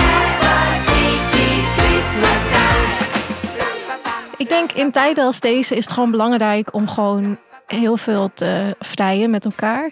Have 0.00 0.44
a 0.44 0.80
cheeky 0.88 1.52
Christmas 1.76 2.40
night. 2.50 4.38
Ik 4.38 4.48
denk 4.48 4.72
in 4.72 4.90
tijden 4.90 5.24
als 5.24 5.40
deze 5.40 5.76
is 5.76 5.84
het 5.84 5.94
gewoon 5.94 6.10
belangrijk 6.10 6.74
om 6.74 6.88
gewoon 6.88 7.36
heel 7.74 7.96
veel 7.96 8.30
te 8.34 8.76
vrijen 8.80 9.30
met 9.30 9.44
elkaar. 9.44 9.90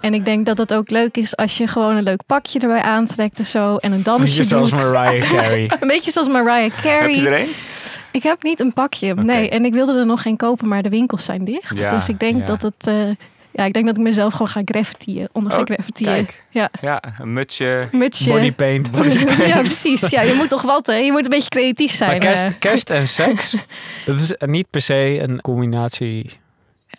En 0.00 0.14
ik 0.14 0.24
denk 0.24 0.46
dat 0.46 0.58
het 0.58 0.74
ook 0.74 0.90
leuk 0.90 1.16
is 1.16 1.36
als 1.36 1.56
je 1.58 1.66
gewoon 1.66 1.96
een 1.96 2.02
leuk 2.02 2.20
pakje 2.26 2.58
erbij 2.58 2.82
aantrekt 2.82 3.40
of 3.40 3.46
zo. 3.46 3.76
En 3.76 3.92
een 3.92 4.02
dansje 4.02 4.24
Beetje 4.24 4.44
zoals 4.44 4.70
doet. 4.70 4.78
Mariah 4.80 5.30
Carey. 5.30 5.70
Een 5.80 5.88
beetje 5.88 6.10
zoals 6.10 6.28
Mariah 6.28 6.70
Carey. 6.82 7.14
Heb 7.14 7.24
je 7.24 7.28
er 7.30 7.40
een? 7.40 7.48
Ik 8.12 8.22
heb 8.22 8.42
niet 8.42 8.60
een 8.60 8.72
pakje, 8.72 9.14
nee. 9.14 9.48
En 9.50 9.64
ik 9.64 9.72
wilde 9.72 9.98
er 9.98 10.06
nog 10.06 10.22
geen 10.22 10.36
kopen, 10.36 10.68
maar 10.68 10.82
de 10.82 10.88
winkels 10.88 11.24
zijn 11.24 11.44
dicht. 11.44 11.78
Ja, 11.78 11.90
dus 11.98 12.08
ik 12.08 12.18
denk 12.20 12.38
ja. 12.38 12.44
dat 12.46 12.62
het... 12.62 12.86
eh, 12.86 12.94
ja, 13.50 13.64
ik 13.64 13.72
denk 13.72 13.86
dat 13.86 13.96
ik 13.96 14.02
mezelf 14.02 14.32
gewoon 14.32 14.48
ga 14.48 14.60
graffitieën. 14.64 15.28
Onder 15.32 15.52
ga 15.52 15.58
Oh, 15.58 15.64
graffitieën. 15.64 16.12
kijk. 16.12 16.44
Ja, 16.50 16.70
Ja, 16.80 17.02
een 17.18 17.32
mutsje. 17.32 17.88
mutsje. 17.92 18.30
Bodypaint. 18.30 18.90
ja, 19.46 19.56
precies. 19.70 20.08
Ja, 20.08 20.22
je 20.22 20.34
moet 20.34 20.48
toch 20.48 20.62
wat, 20.62 20.86
hè? 20.86 20.94
Je 20.94 21.10
moet 21.12 21.24
een 21.24 21.30
beetje 21.30 21.48
creatief 21.48 21.98
Maar 21.98 22.08
zijn. 22.08 22.20
kerst, 22.20 22.42
eh. 22.42 22.50
kerst 22.58 22.90
en 22.90 23.08
seks, 23.08 23.54
dat 24.04 24.20
is 24.20 24.32
niet 24.38 24.66
per 24.70 24.80
se 24.80 25.18
een 25.22 25.40
combinatie. 25.40 26.30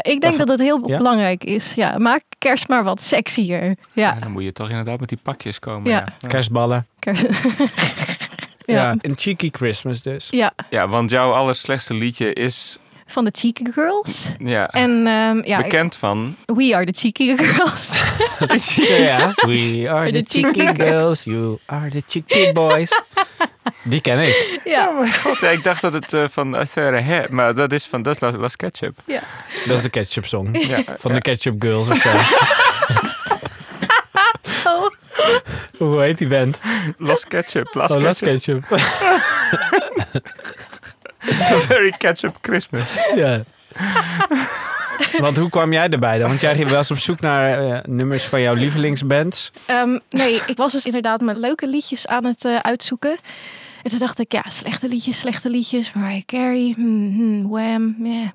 Ik 0.01 0.21
denk 0.21 0.37
dat 0.37 0.47
het 0.47 0.59
heel 0.59 0.89
ja? 0.89 0.97
belangrijk 0.97 1.43
is. 1.43 1.73
Ja, 1.73 1.97
maak 1.97 2.21
kerst 2.37 2.67
maar 2.67 2.83
wat 2.83 3.01
sexier. 3.01 3.63
Ja, 3.63 3.75
Ja, 3.93 4.19
dan 4.19 4.31
moet 4.31 4.43
je 4.43 4.51
toch 4.51 4.69
inderdaad 4.69 4.99
met 4.99 5.09
die 5.09 5.19
pakjes 5.23 5.59
komen. 5.59 5.91
Ja. 5.91 6.05
Kerstballen. 6.27 6.87
kerst. 6.99 7.25
Ja. 8.65 8.75
ja. 8.75 8.95
Een 9.01 9.13
cheeky 9.17 9.49
Christmas 9.51 10.01
dus. 10.01 10.27
ja, 10.29 10.53
Ja, 10.69 10.87
want 10.87 11.09
jouw 11.09 11.31
allerslechtste 11.31 11.93
liedje 11.93 12.33
is 12.33 12.79
van 13.05 13.25
de 13.25 13.31
Cheeky 13.33 13.71
Girls. 13.71 14.35
ja, 14.39 14.67
En 14.67 15.07
ehm, 15.07 15.41
ja, 15.43 15.57
bekend 15.57 15.95
van... 15.95 16.35
We 16.45 16.75
Are 16.75 16.85
the 16.85 16.99
Cheeky 16.99 17.35
Girls. 17.35 17.99
Ja. 18.97 19.33
We 19.47 19.85
are 19.89 20.11
the 20.11 20.23
cheeky 20.27 20.73
girls, 20.75 21.23
you 21.23 21.57
are 21.65 21.89
the 21.89 22.03
cheeky 22.07 22.51
boys. 22.51 22.91
Die 23.83 24.01
ken 24.01 24.19
ik. 24.19 24.59
ja, 24.63 25.05
God, 25.23 25.39
ja, 25.39 25.49
ik 25.49 25.63
dacht 25.63 25.81
dat 25.81 25.93
het 25.93 26.13
eh, 26.13 26.23
van 26.31 26.57
Sarah 26.67 27.05
Hè, 27.05 27.21
maar 27.29 27.53
dat 27.53 27.71
is 27.71 27.85
van 27.85 28.01
dat 28.01 28.15
is 28.15 28.19
Las, 28.21 28.35
Las 28.35 28.55
Ketchup. 28.55 28.97
Dat 29.65 29.75
is 29.77 29.81
de 29.81 29.89
ketchup 29.89 30.25
song. 30.25 30.57
Ja, 30.67 30.83
Van 30.99 31.11
ja. 31.11 31.17
de 31.17 31.21
ketchup 31.21 31.61
girls 31.61 31.87
of 31.87 31.95
zo. 31.95 32.09
Oh. 34.65 34.89
Hoe 35.77 36.01
heet 36.01 36.17
die 36.17 36.27
band? 36.27 36.59
Las 36.97 37.25
Ketchup. 37.27 37.73
Las 37.75 37.91
Oh, 37.91 38.01
Las 38.01 38.19
Ketchup. 38.19 38.63
Ketchup. 38.67 38.87
Very 41.67 41.91
Ketchup 41.97 42.37
Christmas. 42.41 42.93
ja. 43.15 43.43
Want 45.19 45.37
hoe 45.37 45.49
kwam 45.49 45.73
jij 45.73 45.89
erbij 45.89 46.17
dan? 46.17 46.27
Want 46.27 46.41
jij 46.41 46.67
was 46.67 46.91
op 46.91 46.97
zoek 46.97 47.19
naar 47.19 47.69
eh, 47.69 47.79
nummers 47.85 48.23
van 48.23 48.41
jouw 48.41 48.53
lievelingsbands. 48.53 49.51
Ehm, 49.65 49.99
nee, 50.09 50.41
ik 50.45 50.57
was 50.57 50.71
dus 50.71 50.85
inderdaad 50.85 51.21
met 51.21 51.37
leuke 51.37 51.67
liedjes 51.67 52.07
aan 52.07 52.25
het 52.25 52.45
eh, 52.45 52.55
uitzoeken. 52.61 53.15
En 53.83 53.89
toen 53.89 53.99
dacht 53.99 54.19
ik, 54.19 54.31
ja, 54.31 54.43
slechte 54.49 54.87
liedjes, 54.87 55.19
slechte 55.19 55.49
liedjes. 55.49 55.93
Mariah 55.93 56.25
Carey, 56.25 56.73
hmm, 56.75 57.13
hmm, 57.15 57.49
Wham, 57.49 57.95
yeah. 57.99 58.29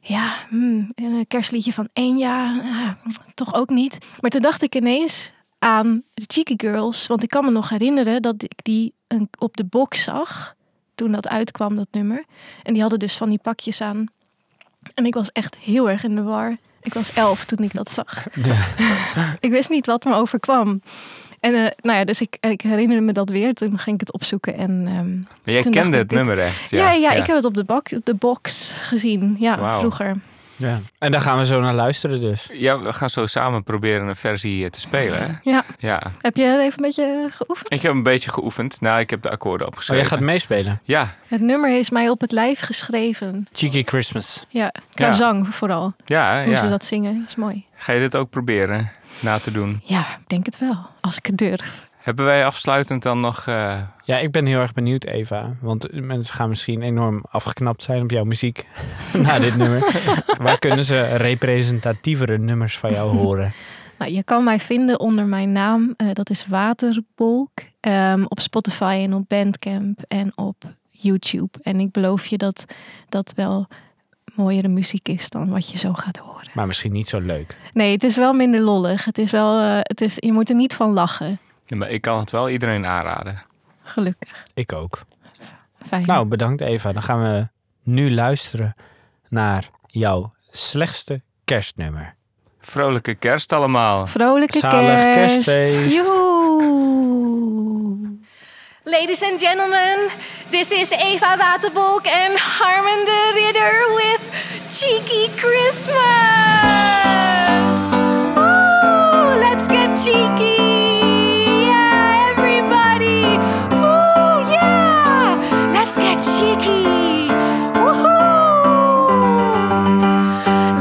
ja, 0.00 0.34
hmm, 0.48 0.92
en 0.94 1.04
een 1.04 1.26
kerstliedje 1.26 1.72
van 1.72 1.88
Enya, 1.92 2.60
ah, 2.62 3.12
toch 3.34 3.54
ook 3.54 3.68
niet. 3.68 3.98
Maar 4.20 4.30
toen 4.30 4.42
dacht 4.42 4.62
ik 4.62 4.74
ineens 4.74 5.32
aan 5.58 6.02
de 6.14 6.24
Cheeky 6.26 6.54
Girls. 6.56 7.06
Want 7.06 7.22
ik 7.22 7.28
kan 7.28 7.44
me 7.44 7.50
nog 7.50 7.68
herinneren 7.68 8.22
dat 8.22 8.42
ik 8.42 8.58
die 8.62 8.94
een, 9.06 9.28
op 9.38 9.56
de 9.56 9.64
box 9.64 10.02
zag 10.02 10.56
toen 10.94 11.12
dat 11.12 11.28
uitkwam, 11.28 11.76
dat 11.76 11.88
nummer. 11.90 12.24
En 12.62 12.72
die 12.72 12.82
hadden 12.82 12.98
dus 12.98 13.16
van 13.16 13.28
die 13.28 13.38
pakjes 13.42 13.80
aan. 13.80 14.06
En 14.94 15.06
ik 15.06 15.14
was 15.14 15.32
echt 15.32 15.56
heel 15.56 15.90
erg 15.90 16.04
in 16.04 16.14
de 16.14 16.22
war. 16.22 16.56
Ik 16.82 16.94
was 16.94 17.12
elf 17.14 17.44
toen 17.44 17.58
ik 17.58 17.72
dat 17.72 17.90
zag. 17.90 18.26
ik 19.46 19.50
wist 19.50 19.70
niet 19.70 19.86
wat 19.86 20.04
me 20.04 20.14
overkwam. 20.14 20.82
En 21.40 21.54
eh, 21.54 21.70
nou 21.80 21.98
ja, 21.98 22.04
dus 22.04 22.20
ik, 22.20 22.36
ik 22.40 22.60
herinner 22.60 23.02
me 23.02 23.12
dat 23.12 23.28
weer. 23.28 23.54
Toen 23.54 23.78
ging 23.78 23.94
ik 23.94 24.00
het 24.06 24.12
opzoeken. 24.12 24.54
En, 24.56 24.82
ehm, 24.86 25.16
Maar 25.18 25.54
jij 25.54 25.62
kende 25.62 25.96
het 25.96 26.08
dit- 26.08 26.18
nummer 26.18 26.38
echt. 26.38 26.70
ja, 26.70 26.92
ja, 26.92 27.10
ik 27.12 27.26
heb 27.26 27.36
het 27.36 27.44
op 27.44 27.54
de, 27.54 27.64
bak, 27.64 27.88
op 27.92 28.04
de 28.04 28.14
box 28.14 28.72
gezien. 28.80 29.36
Ja, 29.38 29.78
vroeger. 29.78 30.16
Ja. 30.56 30.78
En 30.98 31.10
daar 31.10 31.20
gaan 31.20 31.38
we 31.38 31.46
zo 31.46 31.60
naar 31.60 31.74
luisteren 31.74 32.20
dus. 32.20 32.48
Ja, 32.52 32.80
we 32.80 32.92
gaan 32.92 33.10
zo 33.10 33.26
samen 33.26 33.62
proberen 33.64 34.08
een 34.08 34.16
versie 34.16 34.64
eh, 34.64 34.70
te 34.70 34.80
spelen. 34.80 35.18
Hè? 35.18 35.26
Ja. 35.50 35.64
Ja, 35.78 36.02
Heb 36.20 36.36
je 36.36 36.42
even 36.44 36.62
een 36.64 36.84
beetje 36.84 37.26
geoefend? 37.30 37.72
ik 37.72 37.80
heb 37.82 37.92
een 37.92 38.02
beetje 38.02 38.30
geoefend. 38.30 38.80
Nou, 38.80 39.00
ik 39.00 39.10
heb 39.10 39.22
de 39.22 39.30
akkoorden 39.30 39.66
Oh, 39.66 39.72
opgeschreven. 39.72 40.02
jij 40.04 40.12
gaat 40.12 40.24
meespelen. 40.24 40.80
Ja, 40.84 41.14
Het 41.26 41.40
nummer 41.40 41.78
is 41.78 41.90
mij 41.90 42.08
op 42.08 42.20
het 42.20 42.32
lijf 42.32 42.60
geschreven. 42.60 43.46
Cheeky 43.52 43.82
Christmas. 43.84 44.44
Ja, 44.48 44.72
qua 44.94 45.06
Ja. 45.06 45.12
zang 45.12 45.54
vooral. 45.54 45.94
ja, 46.04 46.44
Hoe 46.44 46.56
ze 46.56 46.68
dat 46.68 46.84
zingen, 46.84 47.24
is 47.28 47.34
mooi. 47.36 47.64
Ga 47.76 47.92
je 47.92 48.00
dit 48.00 48.16
ook 48.16 48.30
proberen 48.30 48.90
na 49.20 49.38
te 49.38 49.50
doen? 49.52 49.80
Ja, 49.84 50.00
ik 50.00 50.28
denk 50.28 50.44
het 50.46 50.58
wel. 50.58 50.76
Als 51.00 51.16
ik 51.16 51.26
het 51.26 51.36
durf. 51.36 51.86
Hebben 51.98 52.24
wij 52.24 52.46
afsluitend 52.46 53.02
dan 53.02 53.20
nog... 53.20 53.46
eh, 53.46 53.80
Ja, 54.04 54.18
ik 54.18 54.32
ben 54.32 54.46
heel 54.46 54.60
erg 54.60 54.72
benieuwd, 54.72 55.04
Eva. 55.04 55.54
Want 55.60 55.92
mensen 55.92 56.34
gaan 56.34 56.48
misschien 56.48 56.82
enorm 56.82 57.22
afgeknapt 57.30 57.82
zijn 57.82 58.02
op 58.02 58.10
jouw 58.10 58.24
muziek 58.24 58.66
na 59.22 59.38
dit 59.38 59.56
nummer. 59.56 60.04
Waar 60.42 60.58
kunnen 60.58 60.84
ze 60.84 61.02
representatievere 61.16 62.38
nummers 62.38 62.78
van 62.78 62.92
jou 62.92 63.16
horen? 63.16 63.52
Nou, 63.98 64.12
je 64.12 64.22
kan 64.22 64.44
mij 64.44 64.60
vinden 64.60 65.00
onder 65.00 65.26
mijn 65.26 65.52
naam. 65.52 65.94
eh, 65.96 66.06
dat 66.12 66.30
is 66.30 66.46
Waterbolk. 66.46 67.50
ehm, 67.80 68.24
op 68.28 68.40
Spotify 68.40 69.00
en 69.04 69.14
op 69.14 69.24
Bandcamp 69.28 70.00
en 70.08 70.32
op 70.34 70.56
YouTube. 70.90 71.58
En 71.62 71.80
ik 71.80 71.90
beloof 71.90 72.26
je 72.26 72.36
dat 72.38 72.64
dat 73.08 73.32
wel 73.36 73.66
mooiere 74.38 74.68
muziek 74.68 75.08
is 75.08 75.28
dan 75.30 75.48
wat 75.50 75.70
je 75.70 75.78
zo 75.78 75.92
gaat 75.92 76.16
horen. 76.16 76.46
Maar 76.52 76.66
misschien 76.66 76.92
niet 76.92 77.08
zo 77.08 77.20
leuk. 77.20 77.56
Nee, 77.72 77.92
het 77.92 78.04
is 78.04 78.16
wel 78.16 78.32
minder 78.32 78.60
lollig. 78.60 79.04
Het 79.04 79.18
is 79.18 79.30
wel, 79.30 79.60
eh, 79.60 79.78
het 79.82 80.00
is, 80.00 80.14
je 80.16 80.32
moet 80.32 80.48
er 80.48 80.54
niet 80.54 80.74
van 80.74 80.92
lachen. 80.92 81.38
Ja, 81.64 81.76
maar 81.76 81.90
ik 81.90 82.00
kan 82.00 82.18
het 82.18 82.30
wel 82.30 82.48
iedereen 82.50 82.86
aanraden. 82.86 83.42
Gelukkig. 83.82 84.46
Ik 84.54 84.72
ook. 84.72 85.00
Fijn. 85.86 86.06
Nou, 86.06 86.26
bedankt 86.26 86.60
Eva. 86.60 86.92
Dan 86.92 87.02
gaan 87.02 87.22
we 87.22 87.48
nu 87.82 88.14
luisteren 88.14 88.74
naar 89.28 89.70
jouw 89.86 90.32
slechtste 90.50 91.20
kerstnummer. 91.44 92.14
Vrolijke 92.60 93.14
kerst 93.14 93.52
allemaal. 93.52 94.06
Vrolijke 94.06 94.58
Zalig 94.58 95.14
kerst. 95.14 95.44
kerstfeest. 95.44 95.94
Joehoe. 95.94 96.76
Ladies 98.84 99.22
and 99.22 99.40
gentlemen, 99.40 99.96
this 100.50 100.70
is 100.70 100.90
Eva 100.90 101.36
Waterbolk 101.36 102.06
and 102.06 102.38
Harmon 102.38 103.04
the 103.04 103.22
Ridder 103.34 103.94
with 103.96 104.17
Cheeky 104.70 105.28
Christmas. 105.36 105.94
Ooh, 108.36 109.34
let's 109.44 109.66
get 109.66 109.96
cheeky. 110.04 110.62
Yeah, 111.66 112.30
everybody. 112.30 113.24
Ooh, 113.74 114.38
yeah. 114.54 115.38
Let's 115.72 115.96
get 115.96 116.18
cheeky. 116.22 117.28
Woohoo. 117.74 118.28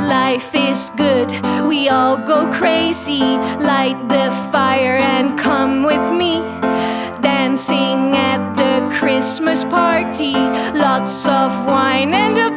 Life 0.08 0.54
is 0.54 0.92
good. 0.96 1.32
We 1.66 1.90
all 1.90 2.18
go 2.18 2.52
crazy. 2.52 3.38
Light 3.60 3.98
the 4.10 4.30
fire 4.52 4.98
and 4.98 5.38
come 5.40 5.84
with 5.84 6.12
me. 6.12 6.44
Dancing 7.22 8.16
at 8.16 8.56
the 8.56 8.88
Christmas 8.94 9.64
party. 9.66 10.34
Lots 10.78 11.26
of 11.26 11.52
wine 11.66 12.14
and 12.14 12.38
the 12.38 12.52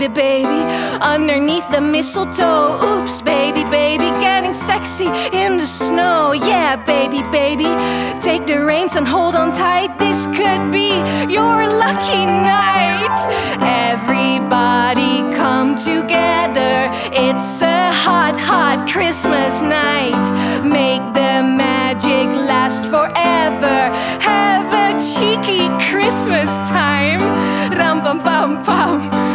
baby, 0.00 0.14
baby, 0.14 0.62
underneath 1.02 1.70
the 1.70 1.80
mistletoe. 1.80 2.80
Oops, 2.82 3.20
baby, 3.20 3.64
baby, 3.64 4.08
getting 4.18 4.54
sexy 4.54 5.08
in 5.36 5.58
the 5.58 5.66
snow. 5.66 6.32
Yeah, 6.32 6.76
baby, 6.76 7.22
baby, 7.30 7.68
take 8.20 8.46
the 8.46 8.64
reins 8.64 8.96
and 8.96 9.06
hold 9.06 9.34
on 9.34 9.52
tight. 9.52 9.98
This 9.98 10.24
could 10.28 10.72
be 10.72 10.88
your 11.30 11.66
lucky 11.66 12.24
night. 12.24 13.18
Everybody 13.60 15.20
come 15.36 15.76
together. 15.76 16.88
It's 17.12 17.60
a 17.60 17.92
hot, 17.92 18.38
hot 18.38 18.88
Christmas 18.90 19.60
night. 19.60 20.24
Make 20.64 21.04
the 21.12 21.42
magic 21.42 22.28
last 22.48 22.84
forever. 22.84 23.78
Have 24.20 24.64
a 24.72 24.88
cheeky 25.12 25.68
Christmas 25.90 26.48
time. 26.70 27.20
Ram 27.76 28.00
pam 28.00 28.22
pam 28.22 28.64
pam. 28.64 29.29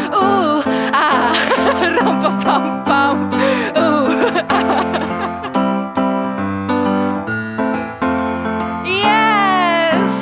Pam 2.46 2.84
pam. 2.86 3.18
Ooh. 3.78 4.06
Yes. 9.16 10.14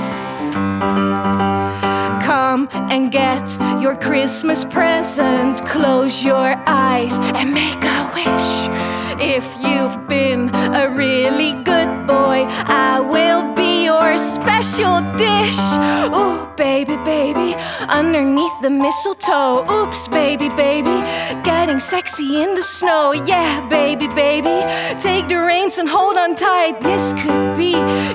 Come 2.26 2.68
and 2.74 3.12
get 3.12 3.46
your 3.82 3.96
Christmas 3.96 4.66
present. 4.66 5.66
Close 5.66 6.24
your 6.24 6.56
eyes 6.66 7.14
and 7.38 7.54
make 7.54 7.84
a 7.84 8.12
wish. 8.14 8.50
If 9.36 9.46
you've 9.64 9.98
been 10.08 10.50
a 10.54 10.90
really 10.90 11.54
good 11.64 11.92
boy, 12.08 12.46
I 12.90 13.00
will 13.00 13.44
be 13.54 13.63
your 13.84 14.18
special 14.18 15.02
dish. 15.18 15.60
Ooh, 16.16 16.48
baby, 16.56 16.96
baby, 17.04 17.56
underneath 17.90 18.58
the 18.62 18.70
mistletoe. 18.70 19.70
Oops, 19.70 20.08
baby, 20.08 20.50
baby, 20.50 20.98
getting 21.44 21.80
sexy 21.80 22.42
in 22.42 22.56
the 22.56 22.64
snow. 22.64 23.12
Yeah, 23.12 23.68
baby, 23.68 24.08
baby, 24.08 24.58
take 25.00 25.28
the 25.28 25.40
reins 25.40 25.78
and 25.78 25.90
hold 25.90 26.18
on 26.18 26.36
tight. 26.36 26.82
This 26.82 27.14
could 27.22 27.58
be 27.58 27.72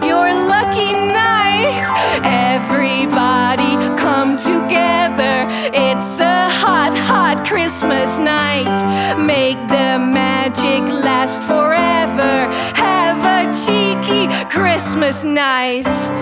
your 0.06 0.28
lucky 0.54 0.92
night. 0.92 1.84
Everybody 2.24 3.76
come 3.98 4.36
together. 4.38 5.46
It's 5.74 6.18
a 6.20 6.48
hot, 6.62 6.94
hot 6.96 7.44
Christmas 7.46 8.18
night. 8.18 8.78
Make 9.18 9.60
the 9.68 9.98
magic 9.98 10.82
last 11.04 11.42
forever. 11.42 12.48
Have 12.74 12.97
a 13.38 13.52
cheeky 13.52 14.26
Christmas 14.48 15.22
night. 15.22 16.12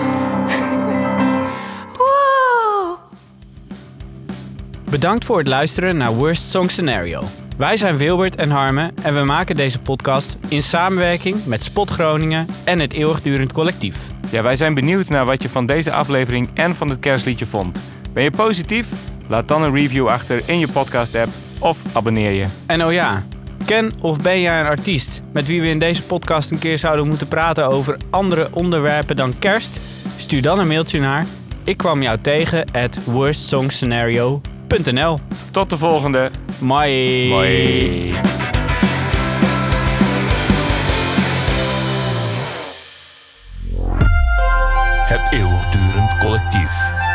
Bedankt 4.89 5.25
voor 5.25 5.37
het 5.37 5.47
luisteren 5.47 5.97
naar 5.97 6.13
Worst 6.13 6.43
Song 6.49 6.67
Scenario. 6.67 7.23
Wij 7.57 7.77
zijn 7.77 7.97
Wilbert 7.97 8.35
en 8.35 8.49
Harme 8.49 8.91
en 9.01 9.15
we 9.15 9.23
maken 9.23 9.55
deze 9.55 9.79
podcast 9.79 10.37
in 10.47 10.63
samenwerking 10.63 11.45
met 11.45 11.63
Spot 11.63 11.89
Groningen 11.89 12.47
en 12.63 12.79
het 12.79 12.93
eeuwigdurend 12.93 13.53
collectief. 13.53 13.97
Ja, 14.31 14.41
wij 14.41 14.55
zijn 14.55 14.73
benieuwd 14.73 15.09
naar 15.09 15.25
wat 15.25 15.41
je 15.41 15.49
van 15.49 15.65
deze 15.65 15.91
aflevering 15.91 16.49
en 16.53 16.75
van 16.75 16.89
het 16.89 16.99
kerstliedje 16.99 17.45
vond. 17.45 17.79
Ben 18.13 18.23
je 18.23 18.31
positief? 18.31 18.87
Laat 19.27 19.47
dan 19.47 19.63
een 19.63 19.73
review 19.73 20.07
achter 20.07 20.41
in 20.45 20.59
je 20.59 20.67
podcast-app 20.67 21.29
of 21.59 21.81
abonneer 21.93 22.31
je. 22.31 22.45
En 22.65 22.83
oh 22.83 22.91
ja, 22.91 23.23
ken 23.67 23.93
of 24.01 24.21
ben 24.21 24.41
jij 24.41 24.59
een 24.59 24.65
artiest 24.65 25.21
met 25.33 25.47
wie 25.47 25.61
we 25.61 25.67
in 25.67 25.79
deze 25.79 26.03
podcast 26.03 26.51
een 26.51 26.59
keer 26.59 26.77
zouden 26.77 27.07
moeten 27.07 27.27
praten 27.27 27.67
over 27.67 27.97
andere 28.09 28.47
onderwerpen 28.53 29.15
dan 29.15 29.39
kerst? 29.39 29.79
Stuur 30.17 30.41
dan 30.41 30.59
een 30.59 30.67
mailtje 30.67 30.99
naar 30.99 31.25
ik 31.67 31.77
kwam 31.77 32.01
jou 32.01 32.17
tegen 32.21 32.65
at 32.71 33.03
worstssongscenario.nl. 33.03 35.19
Tot 35.51 35.69
de 35.69 35.77
volgende. 35.77 36.31
Moi. 36.59 37.27
Mooi. 37.29 38.13
Het 45.07 45.21
eeuwigdurend 45.31 46.17
collectief. 46.17 47.05